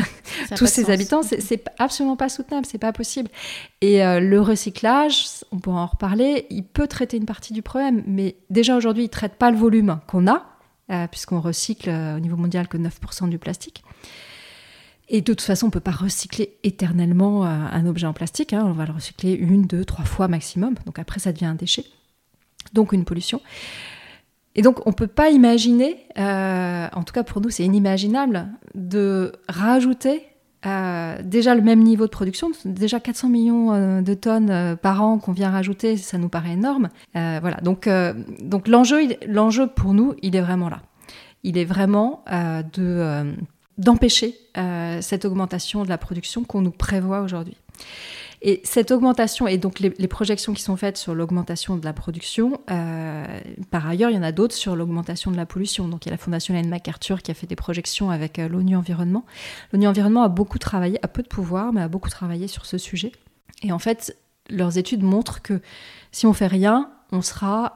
[0.57, 1.23] tous ses habitants.
[1.23, 3.29] C'est absolument pas soutenable, c'est pas possible.
[3.81, 8.37] Et le recyclage, on pourra en reparler, il peut traiter une partie du problème, mais
[8.51, 10.45] déjà aujourd'hui, il traite pas le volume qu'on a,
[11.09, 13.83] puisqu'on recycle au niveau mondial que 9% du plastique.
[15.09, 18.53] Et de toute façon, on ne peut pas recycler éternellement un objet en plastique.
[18.53, 18.63] Hein.
[18.65, 20.75] On va le recycler une, deux, trois fois maximum.
[20.87, 21.85] Donc après, ça devient un déchet
[22.73, 23.41] donc une pollution.
[24.55, 28.49] Et donc on ne peut pas imaginer, euh, en tout cas pour nous c'est inimaginable,
[28.75, 30.25] de rajouter
[30.67, 35.19] euh, déjà le même niveau de production, déjà 400 millions euh, de tonnes par an
[35.19, 36.91] qu'on vient rajouter, ça nous paraît énorme.
[37.15, 37.89] voilà, donc,
[38.43, 40.83] donc l'enjeu, l'enjeu pour nous, il est vraiment là.
[41.45, 42.25] Il est vraiment
[42.75, 43.35] de,
[43.79, 44.37] d'empêcher
[45.01, 47.57] cette augmentation de la production qu'on nous prévoit aujourd'hui.
[48.45, 52.61] Et cette augmentation, et donc les, projections qui sont faites sur l'augmentation de la production,
[52.73, 53.25] euh,
[53.71, 55.87] par ailleurs, il y en a d'autres sur l'augmentation de la pollution.
[55.87, 58.49] Donc il y a la Fondation Ellen MacArthur qui a fait des projections avec euh,
[58.49, 59.25] l'ONU Environnement.
[59.73, 62.79] L'ONU Environnement a beaucoup travaillé, a peu de pouvoir, mais a beaucoup travaillé sur ce
[62.79, 63.13] sujet.
[63.63, 64.17] Et en fait,
[64.51, 65.61] leurs études montrent que
[66.11, 67.75] si on fait rien, on sera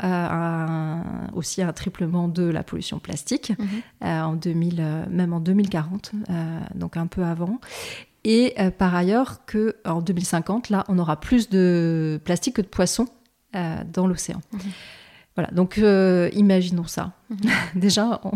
[1.35, 4.09] aussi à un triplement de la pollution plastique mhm.
[4.09, 6.13] en 2000, même en 2040,
[6.75, 7.61] donc un peu avant.
[8.29, 13.07] Et par ailleurs, que en 2050, là, on aura plus de plastique que de poissons
[13.53, 14.41] dans l'océan.
[14.53, 14.61] Mhm.
[15.37, 15.81] Voilà, donc
[16.33, 17.12] imaginons ça.
[17.31, 17.39] Mhm.
[17.77, 18.33] Déjà, on,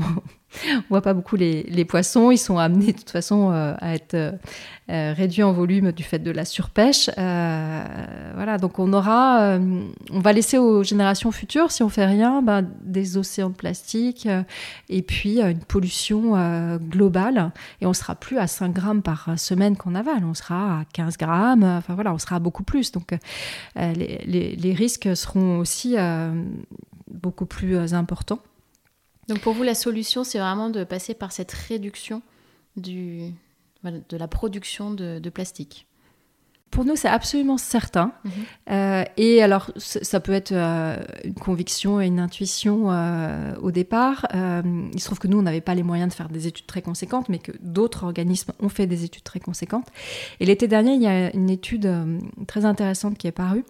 [0.65, 2.31] on voit pas beaucoup les, poissons.
[2.31, 4.33] Ils sont amenés de toute façon euh, à être euh,
[4.91, 7.11] euh, réduits en volume du fait de la surpêche.
[7.17, 9.59] voilà, donc on aura,
[10.11, 14.29] on va laisser aux générations futures, si on fait rien, ben, des océans de plastique
[14.89, 17.53] et puis une pollution globale.
[17.81, 21.17] Et on sera plus à 5 grammes par semaine qu'on avale, on sera à 15
[21.19, 21.65] grammes.
[21.65, 22.91] Enfin voilà, on sera à beaucoup plus.
[22.91, 23.17] Donc
[23.77, 25.97] les, risques seront aussi
[27.09, 28.41] beaucoup plus importants.
[29.31, 32.21] Donc pour vous, la solution, c'est vraiment de passer par cette réduction
[32.77, 33.33] du,
[33.85, 35.87] de la production de, plastique.
[36.73, 38.13] Pour nous, c'est absolument certain.
[38.25, 38.33] Mhm.
[38.73, 44.27] Euh, et alors, ça peut être euh, une conviction et une intuition euh, au départ.
[44.35, 46.83] il se trouve que nous, on n'avait pas les moyens de faire des études très
[46.83, 49.87] conséquentes, mais que d'autres organismes ont fait des études très conséquentes.
[50.41, 51.89] Et l'été dernier, il y a une étude
[52.49, 53.65] très intéressante qui est parue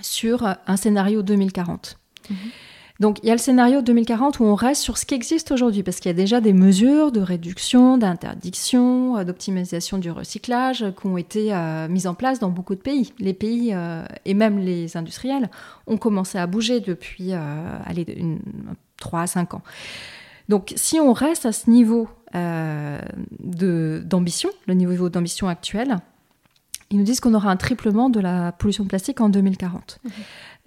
[0.00, 1.98] sur un scénario 2040.
[3.00, 5.84] Donc il y a le scénario 2040 où on reste sur ce qui existe aujourd'hui,
[5.84, 11.06] parce qu'il y a déjà des mesures de réduction, d'interdiction, euh, d'optimisation du recyclage qui
[11.06, 13.12] ont été euh, mises en place dans beaucoup de pays.
[13.20, 15.48] Les pays euh, et même les industriels
[15.86, 18.06] ont commencé à bouger depuis allez,
[18.96, 19.62] 3 à 5 ans.
[20.48, 22.08] Donc si on reste à ce niveau
[23.40, 25.98] d'ambition, le niveau d'ambition actuel,
[26.90, 30.00] ils nous disent qu'on aura un triplement de la pollution de plastique en 2040.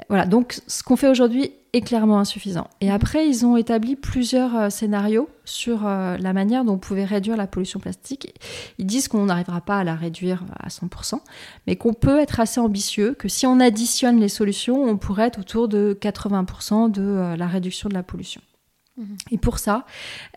[0.09, 2.67] Voilà, donc ce qu'on fait aujourd'hui est clairement insuffisant.
[2.81, 7.05] Et après, ils ont établi plusieurs euh, scénarios sur euh, la manière dont on pouvait
[7.05, 8.33] réduire la pollution plastique.
[8.77, 11.19] Ils disent qu'on n'arrivera pas à la réduire à 100%,
[11.67, 15.39] mais qu'on peut être assez ambitieux, que si on additionne les solutions, on pourrait être
[15.39, 18.41] autour de 80% de euh, la réduction de la pollution.
[19.31, 19.85] Et pour ça,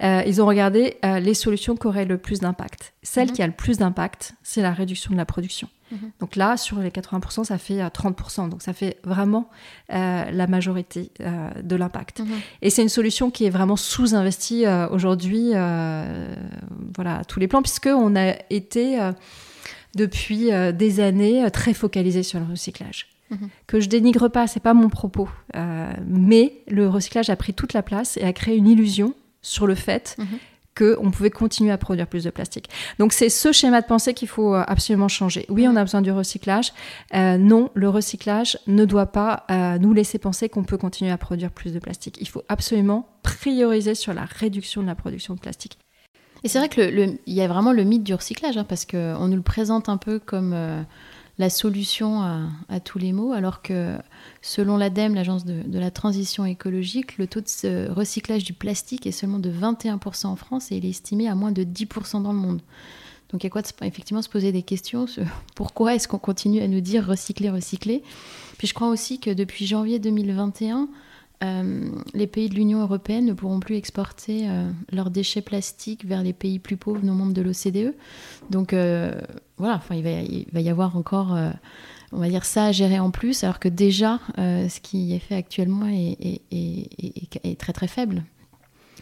[0.00, 2.94] ils ont regardé les solutions qui auraient le plus d'impact.
[3.02, 3.34] Celle mhm.
[3.34, 5.68] qui a le plus d'impact, c'est la réduction de la production.
[5.92, 6.10] Mhm.
[6.20, 8.46] Donc là, sur les 80%, ça fait 30%.
[8.46, 9.50] Euh, Donc ça fait vraiment
[9.92, 12.20] euh, la majorité euh, de l'impact.
[12.20, 12.26] Mhm.
[12.62, 18.16] Et c'est une solution qui est vraiment sous-investie aujourd'hui, voilà, à tous les plans, puisqu'on
[18.16, 18.98] a été
[19.94, 23.13] depuis des années très focalisé sur le recyclage.
[23.30, 23.48] Mhm.
[23.66, 25.28] Que je dénigre pas, c'est pas mon propos,
[26.06, 29.74] mais le recyclage a pris toute la place et a créé une illusion sur le
[29.74, 30.16] fait
[30.76, 32.68] qu'on pouvait continuer à produire plus de plastique.
[32.98, 35.46] Donc c'est ce schéma de pensée qu'il faut euh, absolument changer.
[35.48, 36.72] Oui, on a besoin du recyclage.
[37.14, 41.18] Euh, non, le recyclage ne doit pas euh, nous laisser penser qu'on peut continuer à
[41.18, 42.18] produire plus de plastique.
[42.20, 45.78] Il faut absolument prioriser sur la réduction de la production de plastique.
[46.42, 49.36] Et c'est vrai qu'il y a vraiment le mythe du recyclage, hein, parce qu'on nous
[49.36, 50.54] le présente un peu comme
[51.38, 53.96] la solution à, tous les maux, alors que
[54.40, 59.40] selon l'ADEME, l'agence de, la transition écologique, le taux de recyclage du plastique est seulement
[59.40, 62.60] de 21% en France et il est estimé à moins de 10% dans le monde.
[63.30, 65.06] Donc il y a quoi de, effectivement se poser des questions
[65.56, 68.04] pourquoi est-ce qu'on continue à nous dire recycler, recycler?
[68.58, 70.88] Puis je crois aussi que depuis janvier 2021,
[71.42, 76.22] euh, les pays de l'Union européenne ne pourront plus exporter euh, leurs déchets plastiques vers
[76.22, 77.94] les pays plus pauvres non membres de l'OCDE.
[78.50, 79.20] Donc euh,
[79.56, 81.36] voilà, il, va, y avoir encore,
[82.12, 85.36] on va dire, ça à gérer en plus, alors que déjà, ce qui est fait
[85.36, 88.24] actuellement est, très très faible.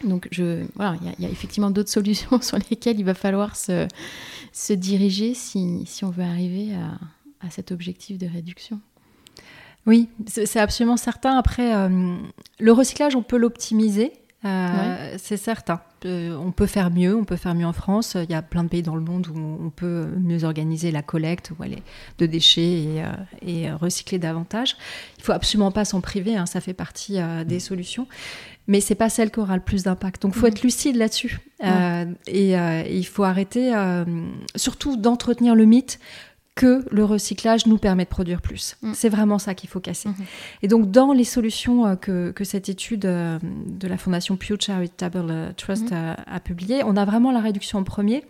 [0.03, 0.29] Donc
[0.75, 3.87] voilà, il y, a effectivement d'autres solutions sur lesquelles il va falloir se,
[4.73, 6.69] diriger si, on veut arriver
[7.41, 8.79] à cet objectif de réduction.
[9.85, 11.37] Oui, c'est absolument certain.
[11.37, 12.15] Après, euh,
[12.59, 14.13] le recyclage, on peut l'optimiser.
[14.45, 15.81] Euh, c'est certain.
[16.05, 18.17] Euh, on peut faire mieux, on peut faire mieux en France.
[18.21, 21.01] Il y a plein de pays dans le monde où on peut mieux organiser la
[21.01, 21.53] collecte
[22.17, 23.03] de déchets
[23.41, 24.75] et, recycler davantage.
[25.17, 27.61] Il faut absolument pas s'en priver, hein, ça fait partie des mm.
[27.61, 28.07] solutions.
[28.67, 30.21] Mais c'est pas celle qui aura le plus d'impact.
[30.21, 30.51] Donc, il faut mm.
[30.51, 31.39] être lucide là-dessus.
[32.27, 32.55] et,
[32.89, 33.73] il faut arrêter,
[34.55, 35.99] surtout d'entretenir le mythe
[36.55, 38.75] que le recyclage nous permet de produire plus.
[38.81, 38.93] Mm.
[38.93, 40.09] C'est vraiment ça qu'il faut casser.
[40.09, 40.25] Mm-hmm.
[40.61, 44.55] Et donc, dans les solutions euh, que, que cette étude euh, de la Fondation Pew
[44.59, 46.15] Charitable euh, Trust mm-hmm.
[46.27, 48.23] a, a publiée, on a vraiment la réduction en premier.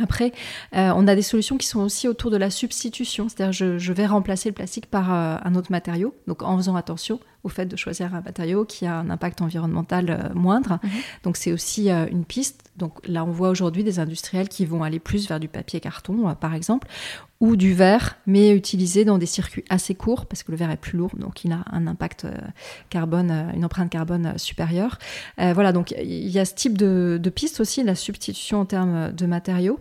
[0.00, 0.30] Après,
[0.72, 4.06] on a des solutions qui sont aussi autour de la substitution, c'est-à-dire je, je, vais
[4.06, 8.14] remplacer le plastique par un autre matériau, donc en faisant attention au fait de choisir
[8.14, 10.78] un matériau qui a un impact environnemental moindre.
[10.82, 11.22] Mm-hmm.
[11.24, 12.70] Donc c'est aussi une piste.
[12.76, 16.34] Donc là, on voit aujourd'hui des industriels qui vont aller plus vers du papier carton,
[16.36, 16.88] par exemple,
[17.40, 20.76] ou du verre, mais utilisé dans des circuits assez courts, parce que le verre est
[20.76, 22.36] plus lourd, donc il a un impact euh,
[22.90, 24.98] carbone, euh, une empreinte carbone euh, supérieure.
[25.36, 29.12] voilà, donc il y a ce type de, de piste aussi, la substitution en termes
[29.12, 29.78] de matériaux.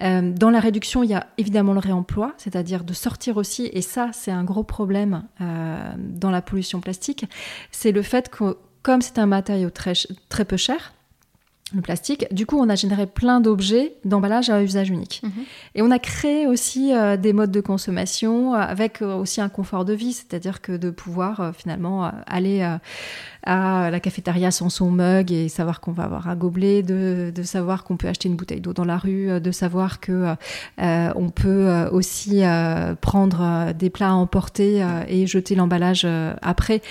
[0.00, 4.10] dans la réduction, il y a évidemment le réemploi, c'est-à-dire de sortir aussi, et ça
[4.12, 7.26] c'est un gros problème dans la pollution plastique, plastique,
[7.70, 9.94] c'est le fait que comme c'est un matériau très,
[10.28, 10.92] très peu cher,
[11.74, 12.32] le plastique.
[12.32, 15.20] Du coup, on a généré plein d'objets d'emballage à usage unique.
[15.24, 15.44] Mhm.
[15.74, 19.48] Et on a créé aussi euh, des modes de consommation euh, avec euh, aussi un
[19.48, 22.64] confort de vie, c'est-à-dire que de pouvoir finalement aller
[23.46, 27.84] à la cafétéria sans son mug et savoir qu'on va avoir un gobelet, de, savoir
[27.84, 30.34] qu'on peut acheter une bouteille d'eau dans la rue, de savoir que
[30.78, 32.42] on peut aussi
[33.00, 36.06] prendre des plats à emporter et jeter l'emballage
[36.42, 36.82] après.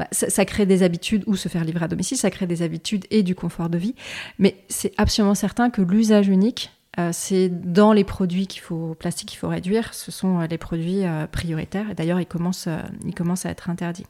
[0.00, 3.04] Bah, ça, crée des habitudes ou se faire livrer à domicile, ça crée des habitudes
[3.10, 3.94] et du confort de vie.
[4.38, 6.79] Mais c'est absolument certain que l'usage unique, euh,
[7.12, 11.04] c'est dans les produits qu'il faut, plastique qu'il faut réduire, ce sont euh, les produits
[11.04, 11.90] euh, prioritaires.
[11.90, 12.68] Et d'ailleurs, ils commencent,
[13.04, 14.06] ils commencent à être interdits.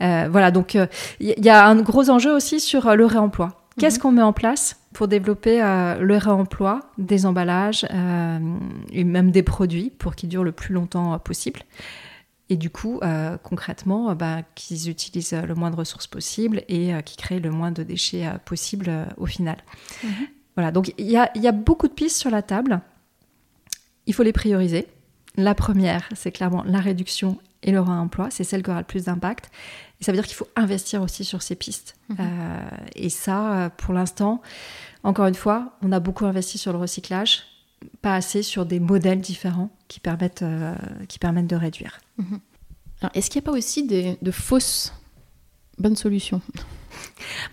[0.00, 3.60] voilà, donc il y, a un gros enjeu aussi sur le réemploi.
[3.78, 4.02] Qu'est-ce mhm.
[4.02, 7.84] qu'on met en place pour développer le réemploi des emballages
[8.92, 11.60] et même des produits pour qu'ils durent le plus longtemps possible?
[12.50, 16.94] Et du coup, euh, concrètement, euh, bah, qu'ils utilisent le moins de ressources possible et
[16.94, 19.56] euh, qu'ils créent le moins de déchets possible au final.
[20.02, 20.10] Mhm.
[20.56, 22.80] Voilà, donc il y a, beaucoup de pistes sur la table.
[24.06, 24.86] Il faut les prioriser.
[25.36, 28.28] La première, c'est clairement la réduction et le réemploi.
[28.30, 29.50] C'est celle qui aura le plus d'impact.
[30.00, 31.96] Et ça veut dire qu'il faut investir aussi sur ces pistes.
[32.08, 32.18] Mhm.
[32.94, 34.42] et ça, pour l'instant,
[35.02, 37.44] encore une fois, on a beaucoup investi sur le recyclage
[38.02, 40.74] pas assez sur des modèles différents qui permettent, euh,
[41.08, 42.00] qui permettent de réduire.
[42.18, 42.40] Mhm.
[43.12, 44.94] Est-ce qu'il n'y a pas aussi de fausses
[45.78, 46.40] bonnes solutions?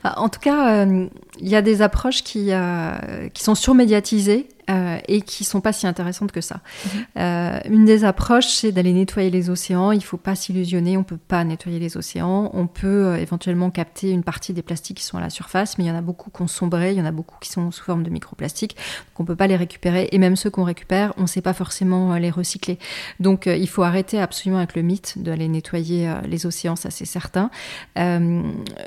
[0.03, 1.07] En tout cas, euh,
[1.39, 5.73] il y a des approches qui, euh, qui sont surmédiatisées euh, et qui sont pas
[5.73, 6.61] si intéressantes que ça.
[6.85, 7.05] Mhm.
[7.17, 9.91] Euh, une des approches, c'est d'aller nettoyer les océans.
[9.91, 12.49] Il faut pas s'illusionner, on peut pas nettoyer les océans.
[12.53, 15.83] On peut euh, éventuellement capter une partie des plastiques qui sont à la surface, mais
[15.83, 17.71] il y en a beaucoup qui ont sombré, il y en a beaucoup qui sont
[17.71, 20.07] sous forme de microplastiques, donc on peut pas les récupérer.
[20.11, 22.79] Et même ceux qu'on récupère, on sait pas forcément les recycler.
[23.19, 27.49] Donc il faut arrêter absolument avec le mythe d'aller nettoyer les océans, ça c'est certain.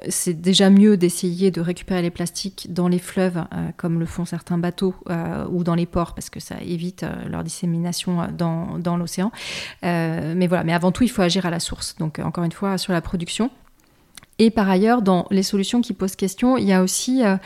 [0.09, 3.44] c'est déjà mieux d'essayer de récupérer les plastiques dans les fleuves,
[3.77, 4.94] comme le font certains bateaux
[5.51, 9.33] ou dans les ports parce que ça évite euh, leur dissémination euh, dans, dans l'océan.
[9.85, 11.97] Euh, mais voilà, mais avant tout, il faut agir à la source.
[11.99, 13.51] Donc encore une fois, sur la production.
[14.40, 17.37] Et par ailleurs, dans les solutions qui posent question, il y a aussi euh,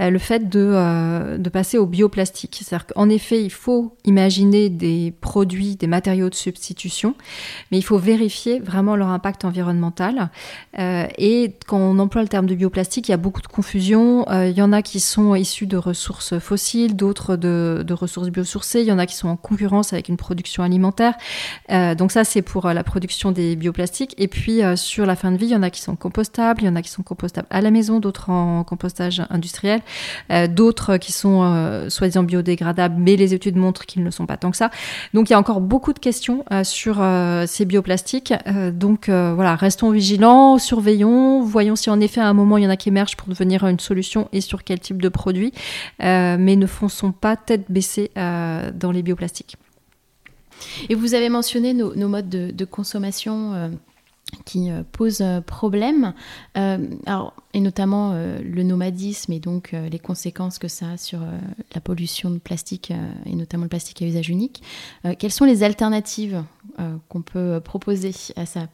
[0.00, 2.62] euh, le fait de, euh, de, passer au bioplastique.
[2.64, 7.14] C'est-à-dire qu'en effet, il faut imaginer des produits, des matériaux de substitution,
[7.70, 10.30] mais il faut vérifier vraiment leur impact environnemental.
[10.78, 14.24] et quand on emploie le terme de bioplastique, il y a beaucoup de confusion.
[14.30, 18.80] il y en a qui sont issus de ressources fossiles, d'autres de, de, ressources biosourcées.
[18.80, 21.14] Il y en a qui sont en concurrence avec une production alimentaire.
[21.68, 24.14] donc ça, c'est pour la production des bioplastiques.
[24.18, 26.64] Et puis, sur la fin de vie, il y en a qui sont compostables il
[26.64, 29.80] y en a qui sont compostables à la maison, d'autres en compostage industriel,
[30.30, 34.36] euh, d'autres qui sont euh, soi-disant biodégradables, mais les études montrent qu'ils ne sont pas
[34.36, 34.70] tant que ça.
[35.14, 36.98] Donc il y a encore beaucoup de questions euh, sur
[37.46, 38.32] ces bioplastiques.
[38.72, 42.70] donc voilà, restons vigilants, surveillons, voyons si en effet à un moment il y en
[42.70, 45.52] a qui émergent pour devenir une solution et sur quel type de produit,
[46.00, 49.56] mais ne fonçons pas tête baissée dans les bioplastiques.
[50.88, 53.70] Et vous avez mentionné nos, modes de, de consommation
[54.44, 56.14] qui euh, pose euh, problème,
[56.56, 61.20] euh, alors, et notamment le nomadisme et donc les conséquences que ça a sur
[61.74, 62.92] la pollution de plastique
[63.26, 64.62] et notamment le plastique à usage unique.
[65.18, 66.44] quelles sont les alternatives
[67.08, 68.68] qu'on peut proposer à ça?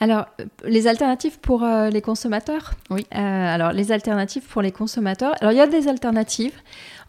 [0.00, 0.26] Alors,
[0.64, 2.74] les alternatives pour les consommateurs?
[2.90, 3.06] Oui.
[3.10, 5.34] alors, les alternatives pour les consommateurs.
[5.40, 6.54] Alors, il y a des alternatives.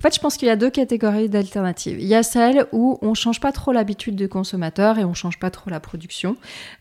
[0.06, 2.00] En fait, je pense qu'il y a deux catégories d'alternatives.
[2.00, 5.40] Il y a celles où on change pas trop l'habitude de consommateur et on change
[5.40, 6.38] pas trop la production,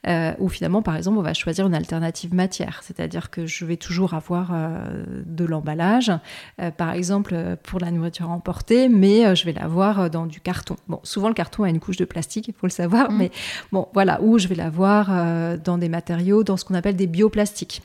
[0.07, 3.79] euh, où finalement, par exemple, on va choisir une alternative matière, c'est-à-dire que je vais
[3.79, 6.13] toujours avoir euh, de l'emballage,
[6.61, 10.77] euh, par exemple pour la nourriture emportée, mais je vais l'avoir dans du carton.
[10.89, 13.17] Bon, souvent le carton a une couche de plastique, il faut le savoir, mmh.
[13.17, 13.31] mais
[13.73, 17.81] bon, voilà, où je vais l'avoir dans des matériaux, dans ce qu'on appelle des bioplastiques.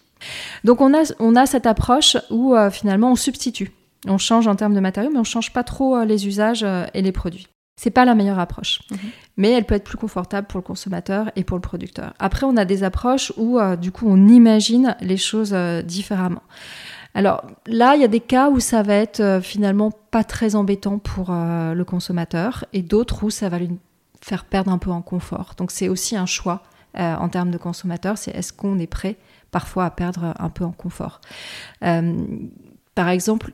[0.65, 3.71] Donc on a, on a cette approche où finalement on substitue.
[4.07, 6.63] On change en termes de matériaux, mais on ne change pas trop euh, les usages
[6.63, 7.47] euh, et les produits.
[7.75, 8.97] C'est pas la meilleure approche, mhm.
[9.37, 12.13] mais elle peut être plus confortable pour le consommateur et pour le producteur.
[12.19, 15.53] Après, on a des approches où euh, du coup on imagine les choses
[15.85, 16.43] différemment.
[17.13, 20.99] Alors là, il y a des cas où ça va être finalement pas très embêtant
[20.99, 23.69] pour le consommateur et d'autres où ça va lui
[24.21, 25.53] faire perdre un peu en confort.
[25.57, 26.61] Donc c'est aussi un choix
[26.95, 29.17] en termes de consommateur, c'est est-ce qu'on est prêt
[29.51, 31.19] parfois à perdre un peu en confort?
[32.99, 33.53] par exemple,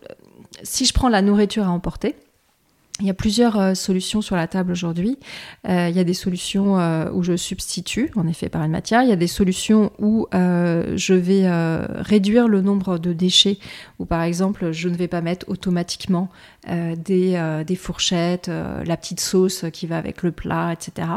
[0.63, 2.15] si je prends la nourriture à emporter,
[3.02, 5.20] il y a plusieurs euh, solutions sur la table aujourd'hui.
[5.68, 9.04] Euh, il y a des solutions euh, où je substitue, en effet, par une matière.
[9.04, 11.46] Il y a des solutions où je vais
[12.02, 13.58] réduire le nombre de déchets,
[14.00, 16.30] où par exemple, je ne vais pas mettre automatiquement
[16.68, 21.08] des, fourchettes, la petite sauce qui va avec le plat, etc.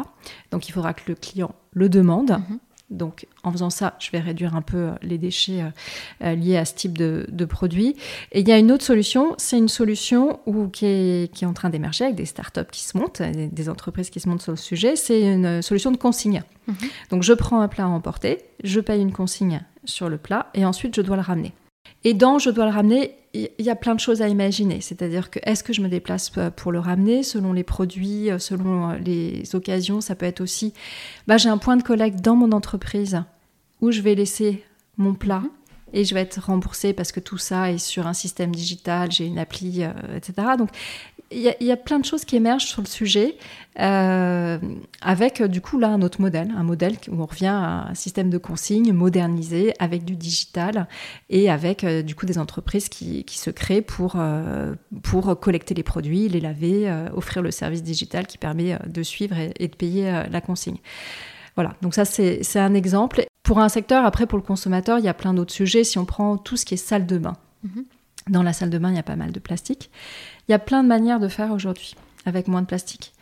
[0.51, 2.31] Donc il faudra que le client le demande.
[2.31, 2.59] Mhm.
[2.91, 5.63] Donc, en faisant ça, je vais réduire un peu les déchets
[6.21, 7.97] liés à ce type de, produit.
[8.33, 11.69] Et il y a une autre solution, c'est une solution où, qui, est, en train
[11.69, 14.97] d'émerger avec des startups qui se montent, des, entreprises qui se montent sur le sujet.
[14.97, 16.43] C'est une solution de consigne.
[16.67, 16.77] Mhm.
[17.11, 20.65] Donc, je prends un plat à emporter, je paye une consigne sur le plat et
[20.65, 21.53] ensuite je dois le ramener.
[22.05, 24.81] Et dans je dois le ramener, il y a plein de choses à imaginer.
[24.81, 27.23] C'est-à-dire que est-ce que je me déplace pour le ramener?
[27.23, 30.73] Selon les produits, euh, selon euh, les occasions Ça peut être aussi,
[31.27, 33.23] bah, j'ai un point de collecte dans mon entreprise
[33.81, 34.65] où je vais laisser
[34.97, 35.51] mon plat mhm.
[35.93, 39.27] et je vais être remboursée parce que tout ça est sur un système digital, j'ai
[39.27, 40.49] une appli, euh, etc.
[40.57, 40.71] Donc
[41.31, 43.37] il y, a plein de choses qui émergent sur le sujet,
[43.79, 44.59] euh,
[45.03, 48.31] avec du coup là un autre modèle, un modèle où on revient à un système
[48.31, 50.89] de consignes modernisé avec du digital
[51.29, 55.83] et avec euh, du coup des entreprises qui, se créent pour, euh, pour collecter les
[55.83, 60.41] produits, les laver, offrir le service digital qui permet de suivre et, de payer la
[60.41, 60.79] consigne.
[61.55, 63.25] Voilà, donc ça c'est un exemple.
[63.43, 65.85] Pour un secteur, après pour le consommateur, il y a plein d'autres sujets.
[65.85, 67.85] Si on prend tout ce qui est salle de bain, mhm.
[68.29, 69.91] Dans la salle de bain, il y a pas mal de plastique.
[70.49, 71.95] Il y a plein de manières de faire aujourd'hui
[72.27, 73.13] avec moins de plastique.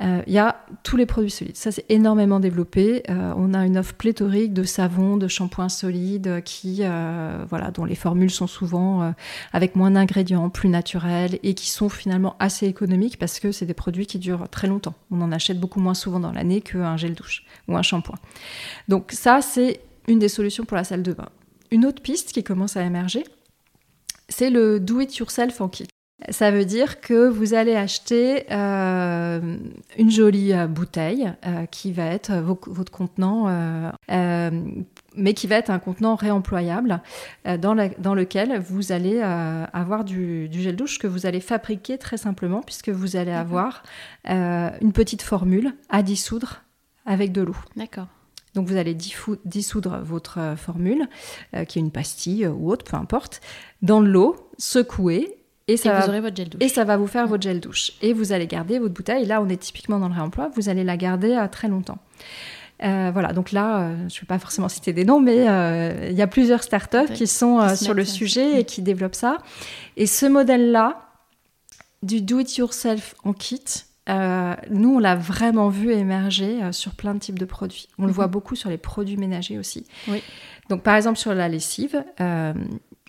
[0.00, 1.56] Euh, il y a tous les produits solides.
[1.56, 3.02] Ça, c'est énormément développé.
[3.10, 7.84] Euh, on a une offre pléthorique de savons, de shampoings solides, qui, euh, voilà, dont
[7.84, 9.12] les formules sont souvent
[9.52, 13.74] avec moins d'ingrédients, plus naturels et qui sont finalement assez économiques parce que c'est des
[13.74, 14.94] produits qui durent très longtemps.
[15.10, 18.18] On en achète beaucoup moins souvent dans l'année qu'un gel douche ou un shampoing.
[18.86, 21.28] Donc ça, c'est une des solutions pour la salle de bain.
[21.70, 23.24] Une autre piste qui commence à émerger,
[24.28, 25.88] c'est le do it yourself en kit.
[26.30, 29.56] Ça veut dire que vous allez acheter euh,
[29.96, 33.46] une jolie euh, bouteille euh, qui va être votre contenant,
[34.08, 37.00] mais qui va être un contenant réemployable
[37.44, 42.16] dans, dans, lequel vous allez avoir du, du, gel douche que vous allez fabriquer très
[42.16, 43.82] simplement puisque vous allez avoir
[44.24, 46.62] une petite formule à dissoudre
[47.06, 47.56] avec de l'eau.
[47.76, 48.08] D'accord.
[48.54, 51.06] Donc vous allez dissoudre votre formule,
[51.68, 53.40] qui est une pastille ou autre, peu importe,
[53.82, 55.38] dans l'eau, secouer
[55.68, 56.62] et ça, va, vous aurez votre gel douche.
[56.62, 57.92] Et ça va vous faire votre gel douche.
[58.00, 59.26] Et vous allez garder votre bouteille.
[59.26, 60.50] Là, on est typiquement dans le réemploi.
[60.56, 61.98] Vous allez la garder à très longtemps.
[62.82, 66.08] Euh, voilà, donc là, euh, je ne vais pas forcément citer des noms, mais euh,
[66.10, 69.38] il y a plusieurs startups qui sont sur le sujet et qui développent ça.
[69.96, 71.02] Et ce modèle-là,
[72.02, 73.64] du do-it-yourself en kit,
[74.08, 77.88] nous, on l'a vraiment vu émerger sur plein de types de produits.
[77.98, 78.14] On le mhm.
[78.14, 79.86] voit beaucoup sur les produits ménagers aussi.
[80.08, 80.22] Oui.
[80.68, 82.04] Donc, par exemple, sur la lessive,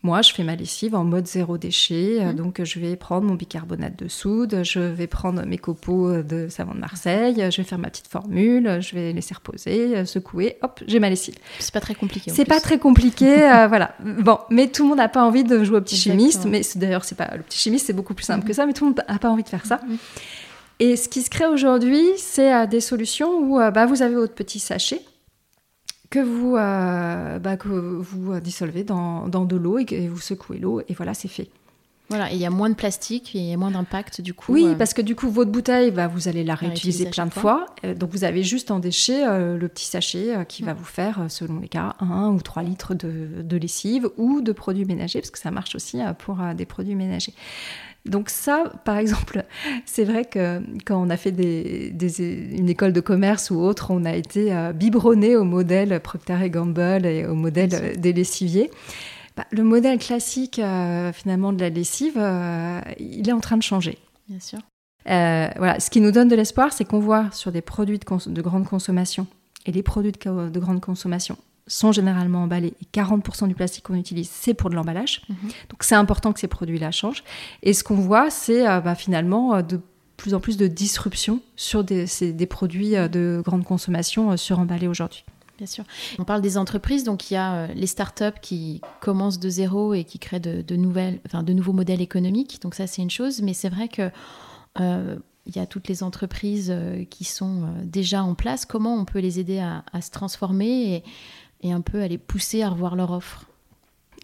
[0.02, 2.20] moi, je fais ma lessive en mode zéro déchet.
[2.20, 2.36] Euh, mmh.
[2.36, 6.74] Donc, je vais prendre mon bicarbonate de soude, je vais prendre mes copeaux de savon
[6.74, 10.82] de Marseille, je vais faire ma petite formule, je vais laisser reposer, euh, secouer, hop,
[10.88, 11.36] j'ai ma lessive.
[11.60, 12.32] C'est pas très compliqué.
[12.34, 13.94] C'est pas très compliqué, euh, voilà.
[14.00, 16.46] Bon, mais tout le monde n'a pas envie de jouer au petit chimiste.
[16.46, 18.86] Mais d'ailleurs, c'est pas le petit chimiste, c'est beaucoup plus simple que ça, mais tout
[18.86, 19.82] le monde n'a pas envie de faire ça.
[19.86, 19.96] Mmh.
[20.80, 24.60] Et ce qui se crée aujourd'hui, c'est des solutions où bah, vous avez votre petit
[24.60, 25.02] sachet
[26.10, 30.82] que vous, euh, bah, que vous dissolvez dans, dans de l'eau et vous secouez l'eau
[30.88, 31.50] et voilà, c'est fait.
[32.10, 34.52] Voilà, il y a moins de plastique il y a moins d'impact du coup.
[34.52, 37.34] Oui, euh, parce que du coup, votre bouteille, bah, vous allez la réutiliser plein de
[37.34, 37.68] fois.
[37.86, 41.60] Euh, donc, vous avez juste en déchet le petit sachet qui va vous faire, selon
[41.60, 45.38] les cas, un ou trois litres de, de, lessive ou de produits ménagers, parce que
[45.38, 47.34] ça marche aussi pour des produits ménagers.
[48.06, 49.44] Donc ça, par exemple,
[49.86, 54.14] c'est vrai que quand on a fait une école de commerce ou autre, on a
[54.14, 58.72] été euh, biberonné au modèle Procter Gamble et au modèle des lessiviers.
[59.36, 63.64] Bah, le modèle classique, euh, finalement, de la lessive, euh, il est en train de
[63.64, 63.98] changer.
[64.28, 64.60] Bien sûr.
[65.06, 68.66] voilà, ce qui nous donne de l'espoir, c'est qu'on voit sur des produits de, grande
[68.66, 69.28] consommation
[69.66, 71.38] et les produits de grande consommation
[71.70, 75.22] sont généralement emballés et 40% du plastique qu'on utilise, c'est pour de l'emballage.
[75.30, 75.38] Mhm.
[75.70, 77.24] Donc c'est important que ces produits-là changent.
[77.64, 79.80] Et ce qu'on voit, c'est euh, bah, finalement euh, de
[80.18, 85.24] plus en plus de disruption sur des, des produits euh, de grande consommation suremballés aujourd'hui.
[85.58, 85.84] Bien sûr.
[86.18, 90.06] On parle des entreprises, donc il y a les startups qui commencent de zéro et
[90.06, 92.62] qui créent de, nouvelles, enfin, de nouveaux modèles économiques.
[92.62, 93.42] Donc ça, c'est une chose.
[93.42, 94.10] Mais c'est vrai que
[94.78, 96.74] il y a toutes les entreprises
[97.10, 98.66] qui sont déjà en place.
[98.66, 101.04] Comment on peut les aider à, à se transformer et,
[101.62, 103.46] et un peu à les pousser à revoir leur offre.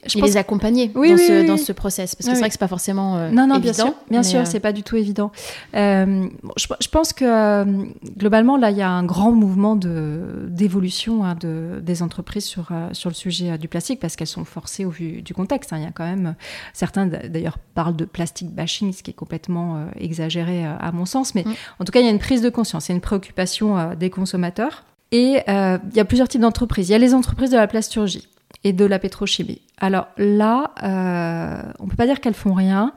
[0.06, 2.60] Je et les accompagner dans, ce, dans ce process parce que c'est vrai que c'est
[2.60, 5.32] pas forcément euh, non non bien sûr sûr euh, c'est pas du tout évident.
[5.74, 6.28] Euh,
[6.58, 7.66] je, pense que
[8.18, 12.70] globalement là il y a un grand mouvement de d'évolution hein, de, des entreprises sur
[12.92, 15.78] sur le sujet du plastique parce qu'elles sont forcées au vu du contexte hein.
[15.78, 16.36] il y a quand même
[16.74, 21.44] certains d'ailleurs parlent de plastic bashing ce qui est complètement exagéré à mon sens mais
[21.44, 21.54] mm.
[21.80, 23.96] en tout cas il y a une prise de conscience il y a une préoccupation
[23.96, 24.84] des consommateurs
[25.16, 26.90] et euh, il y a plusieurs types d'entreprises.
[26.90, 28.28] Il y a les entreprises de la plasturgie
[28.66, 29.62] et de la pétrochimie.
[29.78, 32.94] Alors là, euh, on ne peut pas dire qu'elles font rien,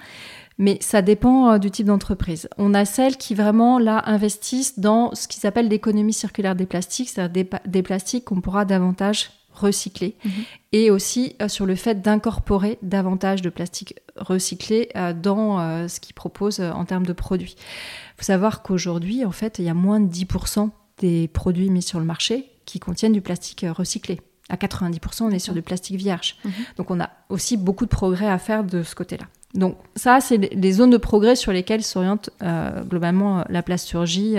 [0.58, 2.48] Mais ça dépend du type d'entreprise.
[2.58, 7.08] On a celles qui vraiment là investissent dans ce qu'ils appellent l'économie circulaire des plastiques,
[7.08, 10.32] c'est-à-dire des, plastiques qu'on pourra davantage recycler mhm.
[10.72, 14.88] et aussi sur le fait d'incorporer davantage de plastique recyclé
[15.22, 17.54] dans ce qu'ils proposent en termes de produits.
[17.56, 21.82] Il faut savoir qu'aujourd'hui, en fait, il y a moins de 10% des produits mis
[21.82, 24.20] sur le marché qui contiennent du plastique euh, recyclé.
[24.50, 26.36] À 90%, on est sur du plastique vierge.
[26.44, 26.52] Mhm.
[26.76, 29.26] Donc on a aussi beaucoup de progrès à faire de ce côté-là.
[29.54, 34.36] Donc ça, c'est les zones de progrès sur lesquelles s'oriente euh, globalement euh, la plasturgie.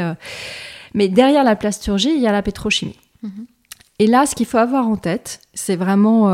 [0.94, 3.00] Mais derrière la plasturgie, il y a la pétrochimie.
[3.24, 3.46] Mhm.
[4.02, 6.30] Et là, ce qu'il faut avoir en tête, c'est vraiment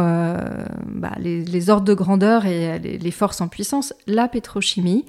[0.85, 3.91] bah, les, ordres de grandeur et les, forces en puissance.
[4.05, 5.03] La pétrochimie,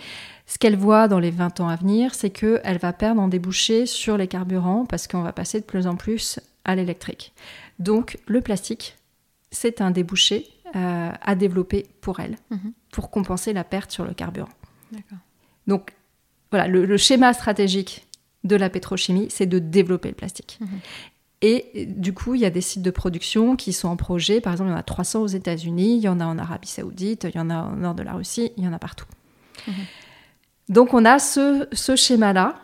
[0.47, 3.85] ce qu'elle voit dans les 20 ans à venir, c'est qu'elle va perdre en débouchés
[3.87, 7.33] sur les carburants parce qu'on va passer de plus en plus à l'électrique.
[7.79, 8.97] Donc le plastique,
[9.51, 12.73] c'est un débouché euh, à développer pour elle, mhm.
[12.93, 14.49] pour compenser la perte sur le carburant.
[15.67, 15.95] Donc
[16.51, 18.07] voilà, le, schéma stratégique
[18.45, 20.59] de la pétrochimie, c'est de développer le plastique.
[20.61, 20.69] Mhm.
[21.43, 24.41] Et du coup, il y a des sites de production qui sont en projet.
[24.41, 26.69] Par exemple, il y en a 300 aux États-Unis, il y en a en Arabie
[26.69, 29.07] Saoudite, il y en a au nord de la Russie, il y en a partout.
[29.67, 29.75] Mhm.
[30.69, 32.57] Donc on a ce, schéma-là.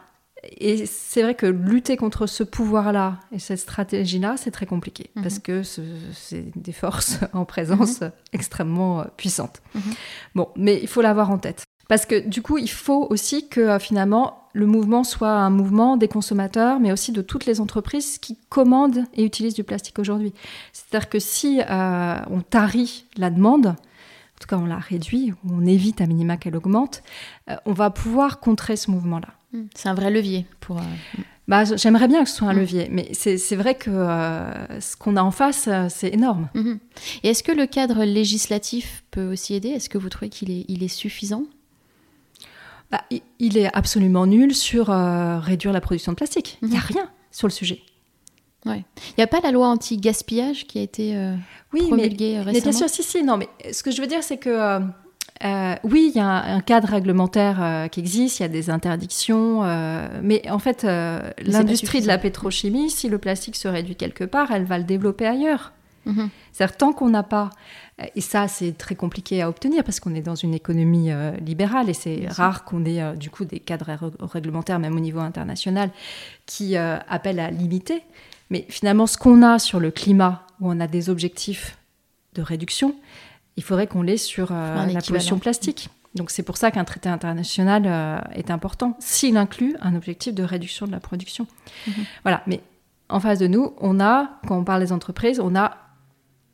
[0.58, 5.22] Et c'est vrai que lutter contre ce pouvoir-là et cette stratégie-là, c'est très compliqué mhm.
[5.22, 8.10] parce que c'est des forces en présence mhm.
[8.32, 9.62] extrêmement euh, puissantes.
[9.76, 9.82] Mhm.
[10.34, 11.62] Bon, mais il faut l'avoir en tête.
[11.88, 15.96] Parce que du coup, il faut aussi que euh, finalement le mouvement soit un mouvement
[15.96, 20.32] des consommateurs, mais aussi de toutes les entreprises qui commandent et utilisent du plastique aujourd'hui.
[20.72, 23.76] C'est-à-dire que si euh, on tarit la demande,
[24.42, 27.02] tout cas on la réduit, ou on évite à minima qu'elle augmente,
[27.48, 29.28] euh, on va pouvoir contrer ce mouvement-là.
[29.52, 29.66] Hmm.
[29.74, 30.78] C'est un vrai levier pour...
[30.78, 32.58] Euh, bah, J'aimerais bien que ce soit un hmm.
[32.58, 36.48] levier, mais c'est vrai que euh, ce qu'on a en face, c'est énorme.
[36.54, 36.74] Hmm.
[37.22, 39.68] Et est-ce que le cadre législatif peut aussi aider?
[39.68, 41.44] Est-ce que vous trouvez qu'il est, il est suffisant?
[42.90, 43.02] Bah,
[43.38, 46.58] il est absolument nul sur réduire la production de plastique.
[46.62, 47.80] Il n'y a rien sur le sujet.
[48.64, 48.84] Ouais.
[49.08, 51.34] Il n'y a pas la loi anti-gaspillage qui a été euh,
[51.72, 53.22] oui, promulguée mais, récemment mais bien sûr, si, si.
[53.24, 54.80] Non, mais ce que je veux dire, c'est que euh,
[55.44, 59.62] euh, oui, il y a un, cadre réglementaire qui existe, il y a des interdictions,
[60.22, 64.64] mais en fait, l'industrie de la pétrochimie, si le plastique se réduit quelque part, elle
[64.64, 65.72] va le développer ailleurs.
[66.04, 66.30] Mhm.
[66.52, 67.50] C'est-à-dire tant qu'on n'a pas,
[68.16, 71.10] et ça c'est très compliqué à obtenir parce qu'on est dans une économie
[71.44, 75.90] libérale et c'est rare qu'on ait du coup des cadres réglementaires, même au niveau international,
[76.46, 78.02] qui appellent à limiter.
[78.52, 81.78] Mais finalement, ce qu'on a sur le climat, où on a des objectifs
[82.34, 82.94] de réduction,
[83.56, 85.88] il faudrait qu'on l'ait sur euh, la pollution plastique.
[86.14, 90.42] Donc c'est pour ça qu'un traité international euh, est important, s'il inclut un objectif de
[90.42, 91.46] réduction de la production.
[91.86, 91.94] Mhm.
[92.24, 92.60] Voilà, mais
[93.08, 95.78] en face de nous, on a, quand on parle des entreprises, on a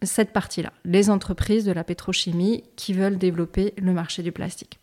[0.02, 4.78] cette partie-là, les entreprises de la pétrochimie qui veulent développer le marché du plastique.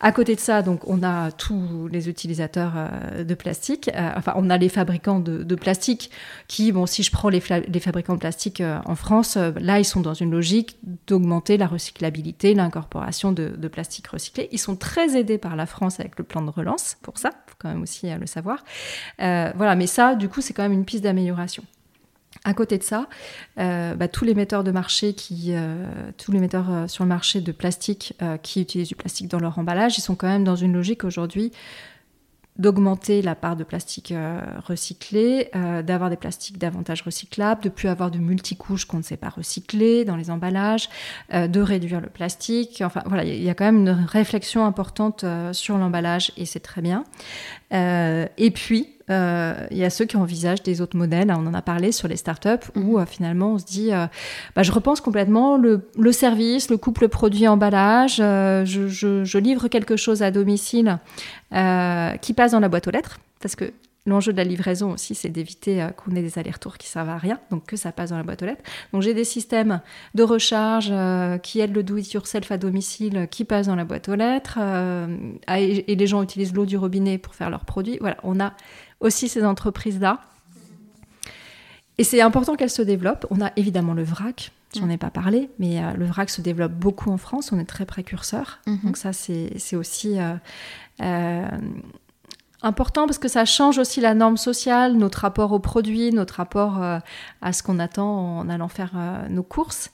[0.00, 3.90] À côté de ça, donc, on a tous les utilisateurs euh, de plastique.
[3.94, 6.10] Euh, enfin, on a les fabricants de, plastique
[6.48, 10.00] qui, bon, si je prends les, fabricants de plastique euh, en France, là, ils sont
[10.00, 10.76] dans une logique
[11.06, 14.48] d'augmenter la recyclabilité, l'incorporation de, plastique recyclé.
[14.52, 17.56] Ils sont très aidés par la France avec le plan de relance pour ça, faut
[17.58, 18.62] quand même aussi le savoir.
[19.18, 21.64] voilà, mais ça, du coup, c'est quand même une piste d'amélioration.
[22.42, 23.08] À côté de ça,
[23.58, 25.14] euh, bah, tous les metteurs de marché
[25.48, 25.86] euh,
[26.18, 29.96] tous les euh, sur le marché de plastique qui utilisent du plastique dans leur emballage,
[29.98, 31.52] ils sont quand même dans une logique aujourd'hui
[32.56, 34.14] d'augmenter la part de plastique
[34.64, 35.50] recyclé,
[35.84, 40.04] d'avoir des plastiques davantage recyclables, de plus avoir de multicouches qu'on ne sait pas recycler
[40.04, 40.88] dans les emballages,
[41.32, 42.80] de réduire le plastique.
[42.86, 46.80] Enfin voilà, il y a quand même une réflexion importante sur l'emballage et c'est très
[46.80, 47.02] bien.
[47.72, 51.30] et puis euh, il y a ceux qui envisagent des autres modèles.
[51.30, 52.98] On en a parlé sur les startups où mhm.
[52.98, 54.06] euh, finalement on se dit euh,
[54.56, 55.82] bah, je repense complètement le,
[56.12, 58.16] service, le couple produit-emballage.
[58.16, 60.98] Je, je, livre quelque chose à domicile
[61.50, 63.72] qui passe dans la boîte aux lettres parce que
[64.06, 67.40] L'enjeu de la livraison aussi, c'est d'éviter qu'on ait des allers-retours qui servent à rien,
[67.50, 68.62] donc que ça passe dans la boîte aux lettres.
[68.92, 69.80] Donc j'ai des systèmes
[70.14, 70.92] de recharge
[71.40, 74.58] qui aident le do-it-yourself à domicile, qui passent dans la boîte aux lettres,
[75.48, 77.96] et les gens utilisent l'eau du robinet pour faire leurs produits.
[77.98, 78.52] Voilà, on a
[79.00, 80.20] aussi ces entreprises-là.
[81.98, 83.26] Et c'est important qu'elles se développent.
[83.30, 86.72] On a évidemment le vrac, j'en ai pas parlé, mais euh, le vrac se développe
[86.72, 88.58] beaucoup en France, on est très précurseur.
[88.66, 88.80] Mhm.
[88.84, 90.34] Donc ça, c'est aussi euh,
[91.00, 91.48] euh,
[92.62, 96.82] important parce que ça change aussi la norme sociale, notre rapport aux produits, notre rapport
[96.82, 98.92] à ce qu'on attend en allant faire
[99.30, 99.90] nos courses.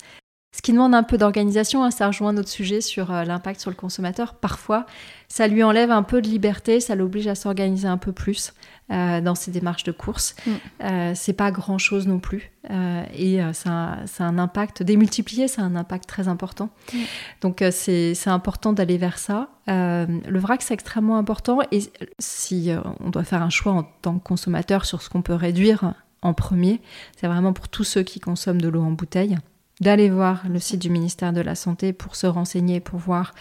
[0.52, 3.76] Ce qui demande un peu d'organisation, hein, ça rejoint notre sujet sur l'impact sur le
[3.76, 4.34] consommateur.
[4.34, 4.84] Parfois,
[5.28, 8.52] ça lui enlève un peu de liberté, ça l'oblige à s'organiser un peu plus.
[8.92, 10.34] Euh, dans ces démarches de course.
[10.44, 10.50] Mm.
[10.82, 12.50] Euh, c'est pas grand chose non plus.
[12.70, 16.70] Euh, et ça, a un impact démultiplié, ça a un impact très important.
[16.92, 16.98] Mm.
[17.40, 19.48] Donc c'est important d'aller vers ça.
[19.68, 21.60] le vrac, c'est extrêmement important.
[21.70, 21.82] Et
[22.18, 25.94] si on doit faire un choix en tant que consommateur sur ce qu'on peut réduire
[26.22, 26.80] en premier,
[27.16, 29.38] c'est vraiment pour tous ceux qui consomment de l'eau en bouteille,
[29.80, 33.34] d'aller voir le site du ministère de la Santé pour se renseigner, pour voir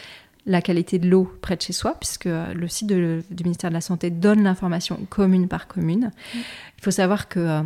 [0.45, 3.81] la qualité de l'eau près de chez soi, puisque le site du ministère de la
[3.81, 6.11] Santé donne l'information commune par commune.
[6.33, 6.37] Mm.
[6.77, 7.61] Il faut savoir que euh,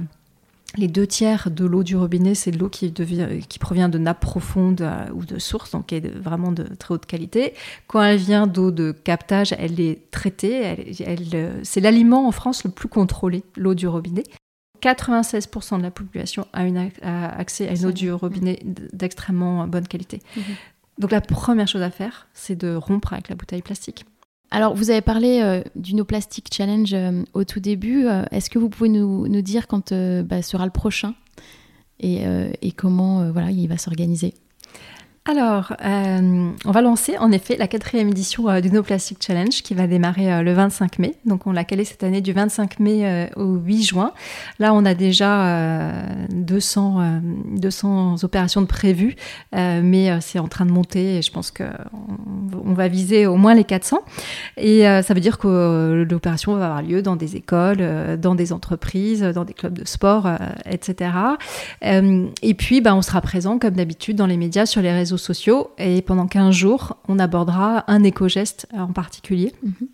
[0.76, 4.20] les deux tiers de l'eau du robinet, c'est de l'eau qui, qui, provient de nappes
[4.20, 7.54] profondes euh, ou de sources, donc qui est vraiment de très haute qualité.
[7.88, 10.76] Quand elle vient d'eau de captage, elle est traitée.
[11.36, 14.24] Euh, c'est l'aliment en France le plus contrôlé, l'eau du robinet.
[14.84, 18.60] 96% de la population a, une, accès à une eau du robinet
[18.92, 20.22] d'extrêmement bonne qualité.
[20.36, 20.44] Mhm.
[21.00, 24.06] Donc la première chose à faire, c'est de rompre avec la bouteille plastique.
[24.52, 28.06] Alors, vous avez parlé euh, du No Plastic Challenge euh, au tout début.
[28.06, 31.16] Euh, est-ce que vous pouvez nous, dire quand bah, sera le prochain
[32.00, 32.24] et,
[32.62, 34.34] et comment voilà, il va s'organiser?
[35.26, 39.62] Alors, euh, on va lancer en effet la quatrième édition euh, du No Plastic Challenge
[39.64, 41.16] qui va démarrer euh, le 25 mai.
[41.26, 44.12] Donc, on l'a calé cette année du 25 mai au 8 juin.
[44.60, 47.22] Là, on a déjà 200,
[47.56, 49.16] 200 opérations de prévues,
[49.54, 51.66] mais c'est en train de monter et je pense qu'on
[52.66, 54.00] on va viser au moins les 400.
[54.58, 59.22] Et ça veut dire que l'opération va avoir lieu dans des écoles, dans des entreprises,
[59.22, 60.30] dans des clubs de sport,
[60.70, 61.12] etc.
[61.82, 65.72] et puis, bah, on sera présent comme d'habitude dans les médias, sur les réseaux sociaux
[65.78, 69.54] et pendant 15 jours, on abordera un éco-geste en particulier.
[69.64, 69.88] Mhm.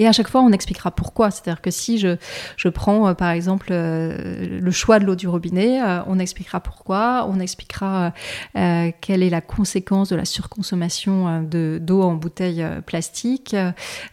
[0.00, 1.30] Et à chaque fois, on expliquera pourquoi.
[1.30, 2.16] C'est-à-dire que si je,
[2.56, 6.60] je prends, euh, par exemple, euh, le choix de l'eau du robinet, euh, on expliquera
[6.60, 8.14] pourquoi, on expliquera
[8.54, 13.54] quelle est la conséquence de la surconsommation d'eau en bouteille plastique,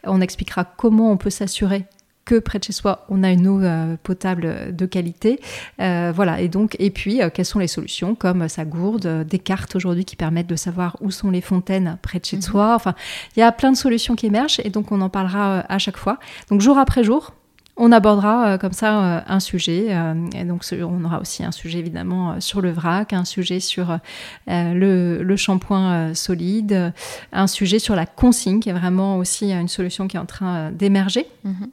[0.03, 1.86] on expliquera comment on peut s'assurer
[2.28, 5.40] que près de chez soi, on a une eau euh, potable de qualité.
[5.80, 9.40] Euh, voilà, et donc, et puis, euh, quelles sont les solutions comme sa gourde, des
[9.40, 12.42] cartes aujourd'hui qui permettent de savoir où sont les fontaines près de chez mhm.
[12.42, 12.76] soi.
[12.76, 12.96] Enfin,
[13.36, 15.96] il y a plein de solutions qui émergent et donc on en parlera à chaque
[15.96, 16.20] fois.
[16.52, 17.34] Donc, jour après jour,
[17.78, 19.96] on abordera comme ça un sujet.
[20.34, 24.00] et donc, on aura aussi un sujet évidemment sur le vrac, un sujet sur
[24.48, 26.92] le, shampoing solide,
[27.32, 30.72] un sujet sur la consigne, qui est vraiment aussi une solution qui est en train
[30.72, 31.28] d'émerger.
[31.44, 31.68] Mhm.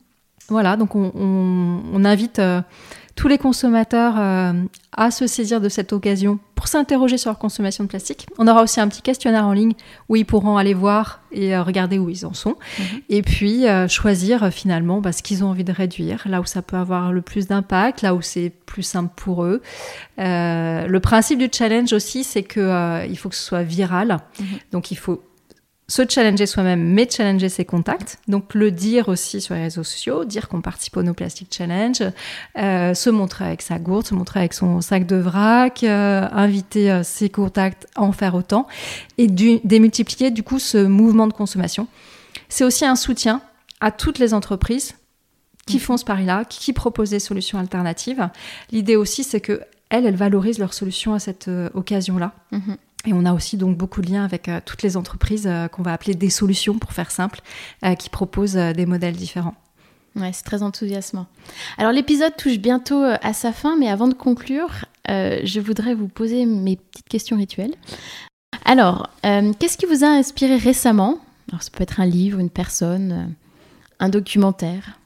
[0.49, 2.61] Voilà, donc on, invite euh,
[3.17, 4.53] tous les consommateurs euh,
[4.93, 8.27] à se saisir de cette occasion pour s'interroger sur leur consommation de plastique.
[8.37, 9.73] On aura aussi un petit questionnaire en ligne
[10.11, 12.57] où ils pourront aller voir et euh, regarder où ils en sont.
[12.79, 12.85] Mhm.
[13.09, 16.77] Et puis choisir finalement bah, ce qu'ils ont envie de réduire, là où ça peut
[16.77, 19.63] avoir le plus d'impact, là où c'est plus simple pour eux.
[20.19, 24.19] le principe du challenge aussi, c'est qu'il faut que ce soit viral.
[24.39, 24.47] Mhm.
[24.73, 25.23] Donc il faut
[25.87, 28.19] se challenger soi-même, mais challenger ses contacts.
[28.27, 32.03] Donc le dire aussi sur les réseaux sociaux, dire qu'on participe au No Plastic Challenge,
[32.57, 36.91] euh, se montrer avec sa gourde, se montrer avec son sac de vrac, euh, inviter
[36.91, 38.67] euh, ses contacts à en faire autant
[39.19, 41.87] et démultiplier du coup ce mouvement de consommation.
[42.49, 43.43] C'est aussi un soutien
[43.81, 44.95] à toutes les entreprises
[45.67, 48.29] qui font ce pari-là, qui proposent des solutions alternatives.
[48.71, 52.33] L'idée aussi, c'est que elles, elles valorisent leurs solutions à cette occasion-là.
[52.53, 52.77] Mm-hmm.
[53.07, 55.83] Et on a aussi donc beaucoup de liens avec euh, toutes les entreprises euh, qu'on
[55.83, 57.41] va appeler des solutions, pour faire simple,
[57.85, 59.55] euh, qui proposent des modèles différents.
[60.17, 61.27] Ouais, c'est très enthousiasmant.
[61.77, 66.47] Alors l'épisode touche bientôt à sa fin, mais avant de conclure, je voudrais vous poser
[66.47, 67.75] mes petites questions rituelles.
[68.65, 71.19] Alors, qu'est-ce qui vous a inspiré récemment?
[71.51, 73.35] Alors ça peut être un livre, une personne,
[73.99, 75.01] un documentaire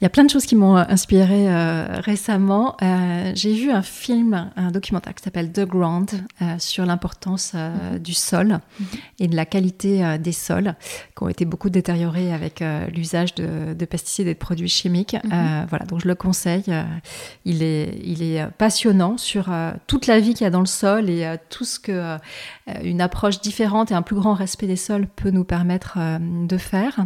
[0.00, 2.76] il y a plein de choses qui m'ont euh, inspiré euh, récemment.
[2.82, 6.10] Euh, j'ai vu un film, un documentaire qui s'appelle The Ground
[6.58, 7.98] sur l'importance mhm.
[7.98, 8.86] du sol mhm.
[9.18, 10.74] et de la qualité des sols
[11.16, 12.62] qui ont été beaucoup détériorés avec
[12.94, 15.16] l'usage de, pesticides et de produits chimiques.
[15.24, 15.66] Mhm.
[15.68, 16.64] voilà, donc je le conseille.
[17.44, 19.50] il, est, il est passionnant sur
[19.86, 22.16] toute la vie qu'il y a dans le sol et tout ce que
[22.82, 27.04] une approche différente et un plus grand respect des sols peut nous permettre de faire.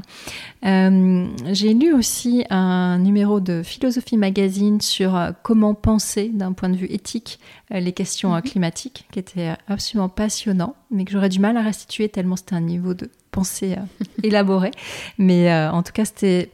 [0.63, 6.69] j'ai lu aussi un un numéro de Philosophie Magazine sur euh, comment penser d'un point
[6.69, 7.39] de vue éthique
[7.73, 8.43] euh, les questions euh, mhm.
[8.43, 12.61] climatiques, qui était absolument passionnant, mais que j'aurais du mal à restituer tellement c'était un
[12.61, 13.77] niveau de pensée
[14.23, 14.71] élaboré.
[15.19, 16.51] Mais en tout cas, c'était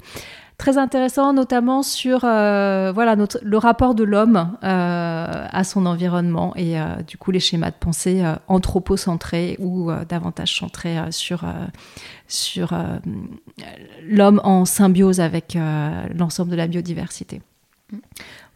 [0.58, 6.52] très intéressant, notamment sur euh, voilà notre, le rapport de l'homme euh, à son environnement
[6.56, 11.44] et euh, du coup les schémas de pensée anthropocentrés ou davantage centrés sur
[12.26, 12.76] sur
[14.06, 15.56] l'homme en symbiose avec
[16.14, 17.40] l'ensemble de la biodiversité.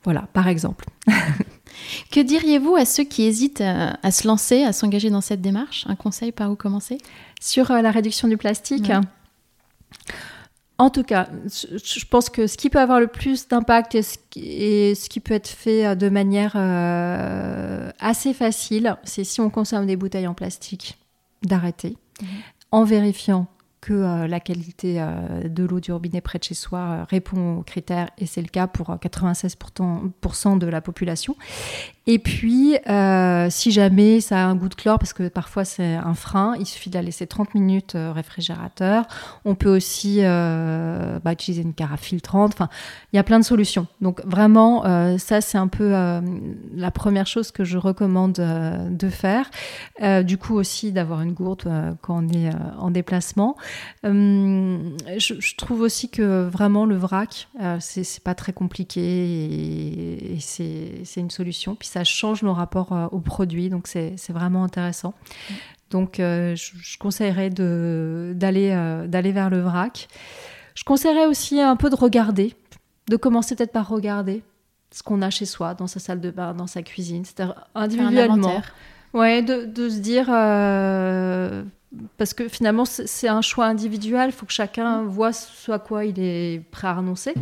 [0.04, 0.86] Voilà, par exemple.
[2.10, 5.86] que diriez-vous à ceux qui hésitent à, se lancer, à s'engager dans cette démarche?
[5.88, 6.98] Un conseil par où commencer?
[7.40, 8.90] Sur la réduction du plastique?
[10.82, 15.08] En tout cas, je pense que ce qui peut avoir le plus d'impact et, ce
[15.08, 19.94] qui peut être fait euh, de manière euh, assez facile, c'est si on consomme des
[19.94, 20.98] bouteilles en plastique,
[21.44, 22.28] d'arrêter, mhm.
[22.72, 23.46] en vérifiant
[23.80, 25.04] que la qualité
[25.44, 28.68] de l'eau du robinet près de chez soi répond aux critères, et c'est le cas
[28.68, 31.34] pour 96% de la population.
[32.08, 35.94] Et puis, euh, si jamais ça a un goût de chlore, parce que parfois c'est
[35.94, 39.06] un frein, il suffit de la laisser 30 minutes au réfrigérateur.
[39.44, 42.54] On peut aussi euh, bah, utiliser une carafe filtrante.
[42.54, 42.68] Enfin,
[43.12, 43.86] il y a plein de solutions.
[44.00, 45.92] Donc vraiment, euh, ça c'est un peu
[46.74, 49.48] la première chose que je recommande de faire.
[50.24, 53.56] du coup aussi d'avoir une gourde quand on est en déplacement.
[54.02, 57.48] Hum, je, trouve aussi que vraiment le vrac,
[57.78, 59.00] c'est pas très compliqué
[60.34, 61.76] et, c'est une solution.
[61.92, 65.12] Ça change nos rapports euh, aux produits, donc c'est vraiment intéressant.
[65.90, 70.08] Donc euh, je, conseillerais d'aller euh, d'aller vers le vrac.
[70.74, 72.54] Je conseillerais aussi un peu de regarder,
[73.08, 74.42] de commencer peut-être par regarder
[74.90, 78.62] ce qu'on a chez soi, dans sa salle de bain, dans sa cuisine, c'est-à-dire individuellement.
[79.12, 80.28] Ouais, de, de, se dire
[82.16, 84.30] parce que finalement, c'est un choix individuel.
[84.30, 87.34] Il faut que chacun voit ce à quoi il est prêt à renoncer.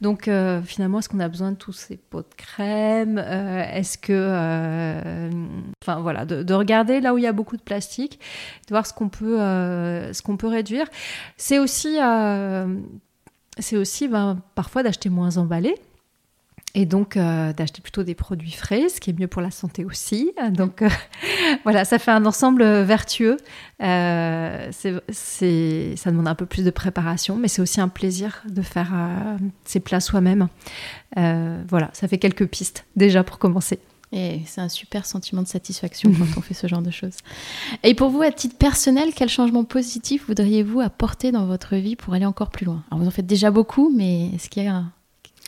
[0.00, 3.98] Donc, euh, finalement, est-ce qu'on a besoin de tous ces pots de crème euh, Est-ce
[3.98, 4.12] que.
[4.12, 5.30] Euh,
[5.82, 8.18] enfin, voilà, de, regarder là où il y a beaucoup de plastique,
[8.68, 10.86] de voir ce qu'on peut, ce qu'on peut réduire.
[11.36, 11.98] C'est aussi.
[13.58, 15.74] c'est aussi ben, parfois d'acheter moins emballé
[16.74, 19.84] et donc euh, d'acheter plutôt des produits frais, ce qui est mieux pour la santé
[19.84, 20.32] aussi.
[20.50, 20.88] Donc euh,
[21.64, 23.36] voilà, ça fait un ensemble vertueux.
[23.82, 28.62] Euh, c'est, ça demande un peu plus de préparation, mais c'est aussi un plaisir de
[28.62, 28.92] faire
[29.64, 30.48] ses plats soi-même.
[31.16, 33.78] voilà, ça fait quelques pistes déjà pour commencer.
[34.14, 37.16] Et c'est un super sentiment de satisfaction quand on fait ce genre de choses.
[37.82, 42.12] Et pour vous, à titre personnel, quel changement positif voudriez-vous apporter dans votre vie pour
[42.12, 42.82] aller encore plus loin?
[42.90, 44.84] Alors vous en faites déjà beaucoup, mais est-ce qu'il y a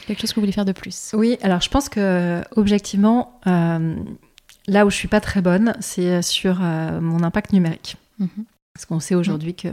[0.07, 3.97] Quelque chose que vous voulez faire de plus Oui, alors je pense que objectivement, euh,
[4.67, 7.97] là où je suis pas très bonne, c'est sur euh, mon impact numérique.
[8.19, 8.29] Mhm.
[8.75, 9.69] Parce qu'on sait aujourd'hui que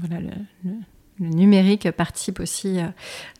[0.00, 0.30] voilà, le,
[0.64, 0.72] le
[1.20, 2.88] numérique participe aussi euh,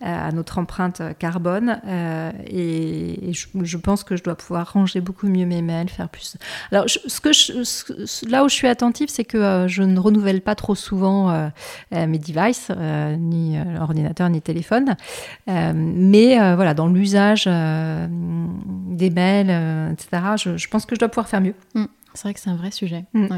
[0.00, 5.46] à notre empreinte carbone euh, et, je, pense que je dois pouvoir ranger beaucoup mieux
[5.46, 6.36] mes mails, faire plus.
[6.70, 10.40] Alors, ce que je, là où je suis attentive, c'est que euh, je ne renouvelle
[10.40, 11.50] pas trop souvent
[11.90, 12.70] mes devices,
[13.18, 14.96] ni ordinateur ni téléphone,
[15.46, 20.54] mais voilà, dans l'usage des mails, etc.
[20.56, 21.54] Je, pense que je dois pouvoir faire mieux.
[21.74, 21.84] Mmh.
[22.14, 23.04] C'est vrai que c'est un vrai sujet.
[23.14, 23.28] Mmh.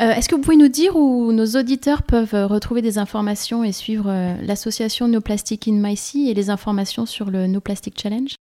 [0.00, 3.62] Euh, est-ce que vous pouvez nous dire où nos auditeurs peuvent euh, retrouver des informations
[3.62, 7.60] et suivre euh, l'association No Plastic in My Sea et les informations sur le No
[7.60, 8.34] Plastic Challenge?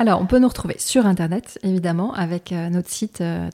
[0.00, 3.50] Alors, on peut nous retrouver sur Internet, évidemment, avec euh, notre site euh.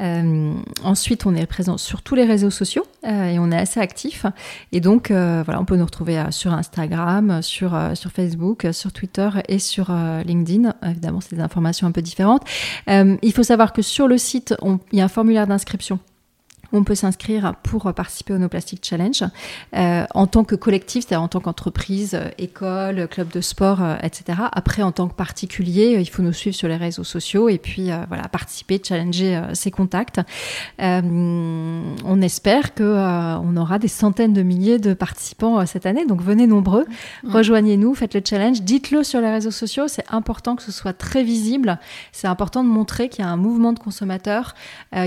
[0.00, 4.24] Euh, ensuite, on est présent sur tous les réseaux sociaux et on est assez actif.
[4.72, 9.58] Et donc, voilà, on peut nous retrouver sur Instagram, sur, sur Facebook, sur Twitter et
[9.58, 9.92] sur
[10.24, 10.72] LinkedIn.
[10.86, 12.44] Évidemment, c'est des informations un peu différentes.
[12.88, 14.54] il faut savoir que sur le site,
[14.92, 15.98] il y a un formulaire d'inscription
[16.74, 19.24] on peut s'inscrire pour participer au No Plastic Challenge
[19.76, 23.96] euh, en tant que collectif, c'est-à-dire en tant qu'entreprise, euh, école, club de sport, euh,
[24.02, 24.38] etc.
[24.52, 27.90] Après, en tant que particulier, il faut nous suivre sur les réseaux sociaux et puis
[28.08, 30.20] voilà participer, challenger ses contacts.
[30.80, 36.46] on espère que on aura des centaines de milliers de participants cette année, donc venez
[36.46, 36.86] nombreux,
[37.24, 39.86] rejoignez-nous, faites le challenge, dites-le sur les réseaux sociaux.
[39.86, 41.78] C'est important que ce soit très visible.
[42.12, 44.54] C'est important de montrer qu'il y a un mouvement de consommateurs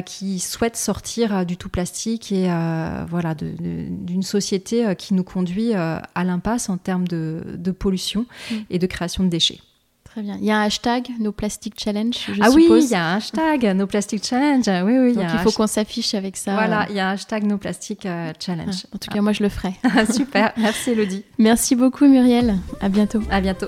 [0.05, 5.73] qui souhaitent sortir du tout plastique et euh, voilà d'une société euh, qui nous conduit
[5.73, 8.55] euh, à l'impasse en termes de, pollution mm.
[8.69, 9.59] et de création de déchets.
[10.03, 10.37] Très bien.
[10.39, 13.17] Il y a un hashtag No Plastic Challenge, je ah oui, il y a un
[13.17, 14.65] hashtag No Plastic Challenge.
[14.85, 15.13] Oui, oui.
[15.13, 16.53] Donc il, faut qu'on s'affiche avec ça.
[16.53, 18.07] Voilà, il y a un hashtag No Plastic
[18.39, 18.75] Challenge.
[18.85, 19.73] Ah, en tout cas, moi je le ferai.
[20.11, 20.53] Super.
[20.57, 21.23] Merci Elodie.
[21.37, 22.57] Merci beaucoup Muriel.
[22.81, 23.21] À bientôt.
[23.29, 23.67] À bientôt.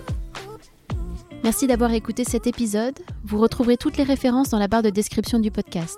[1.43, 2.99] Merci d'avoir écouté cet épisode.
[3.23, 5.97] Vous retrouverez toutes les références dans la barre de description du podcast.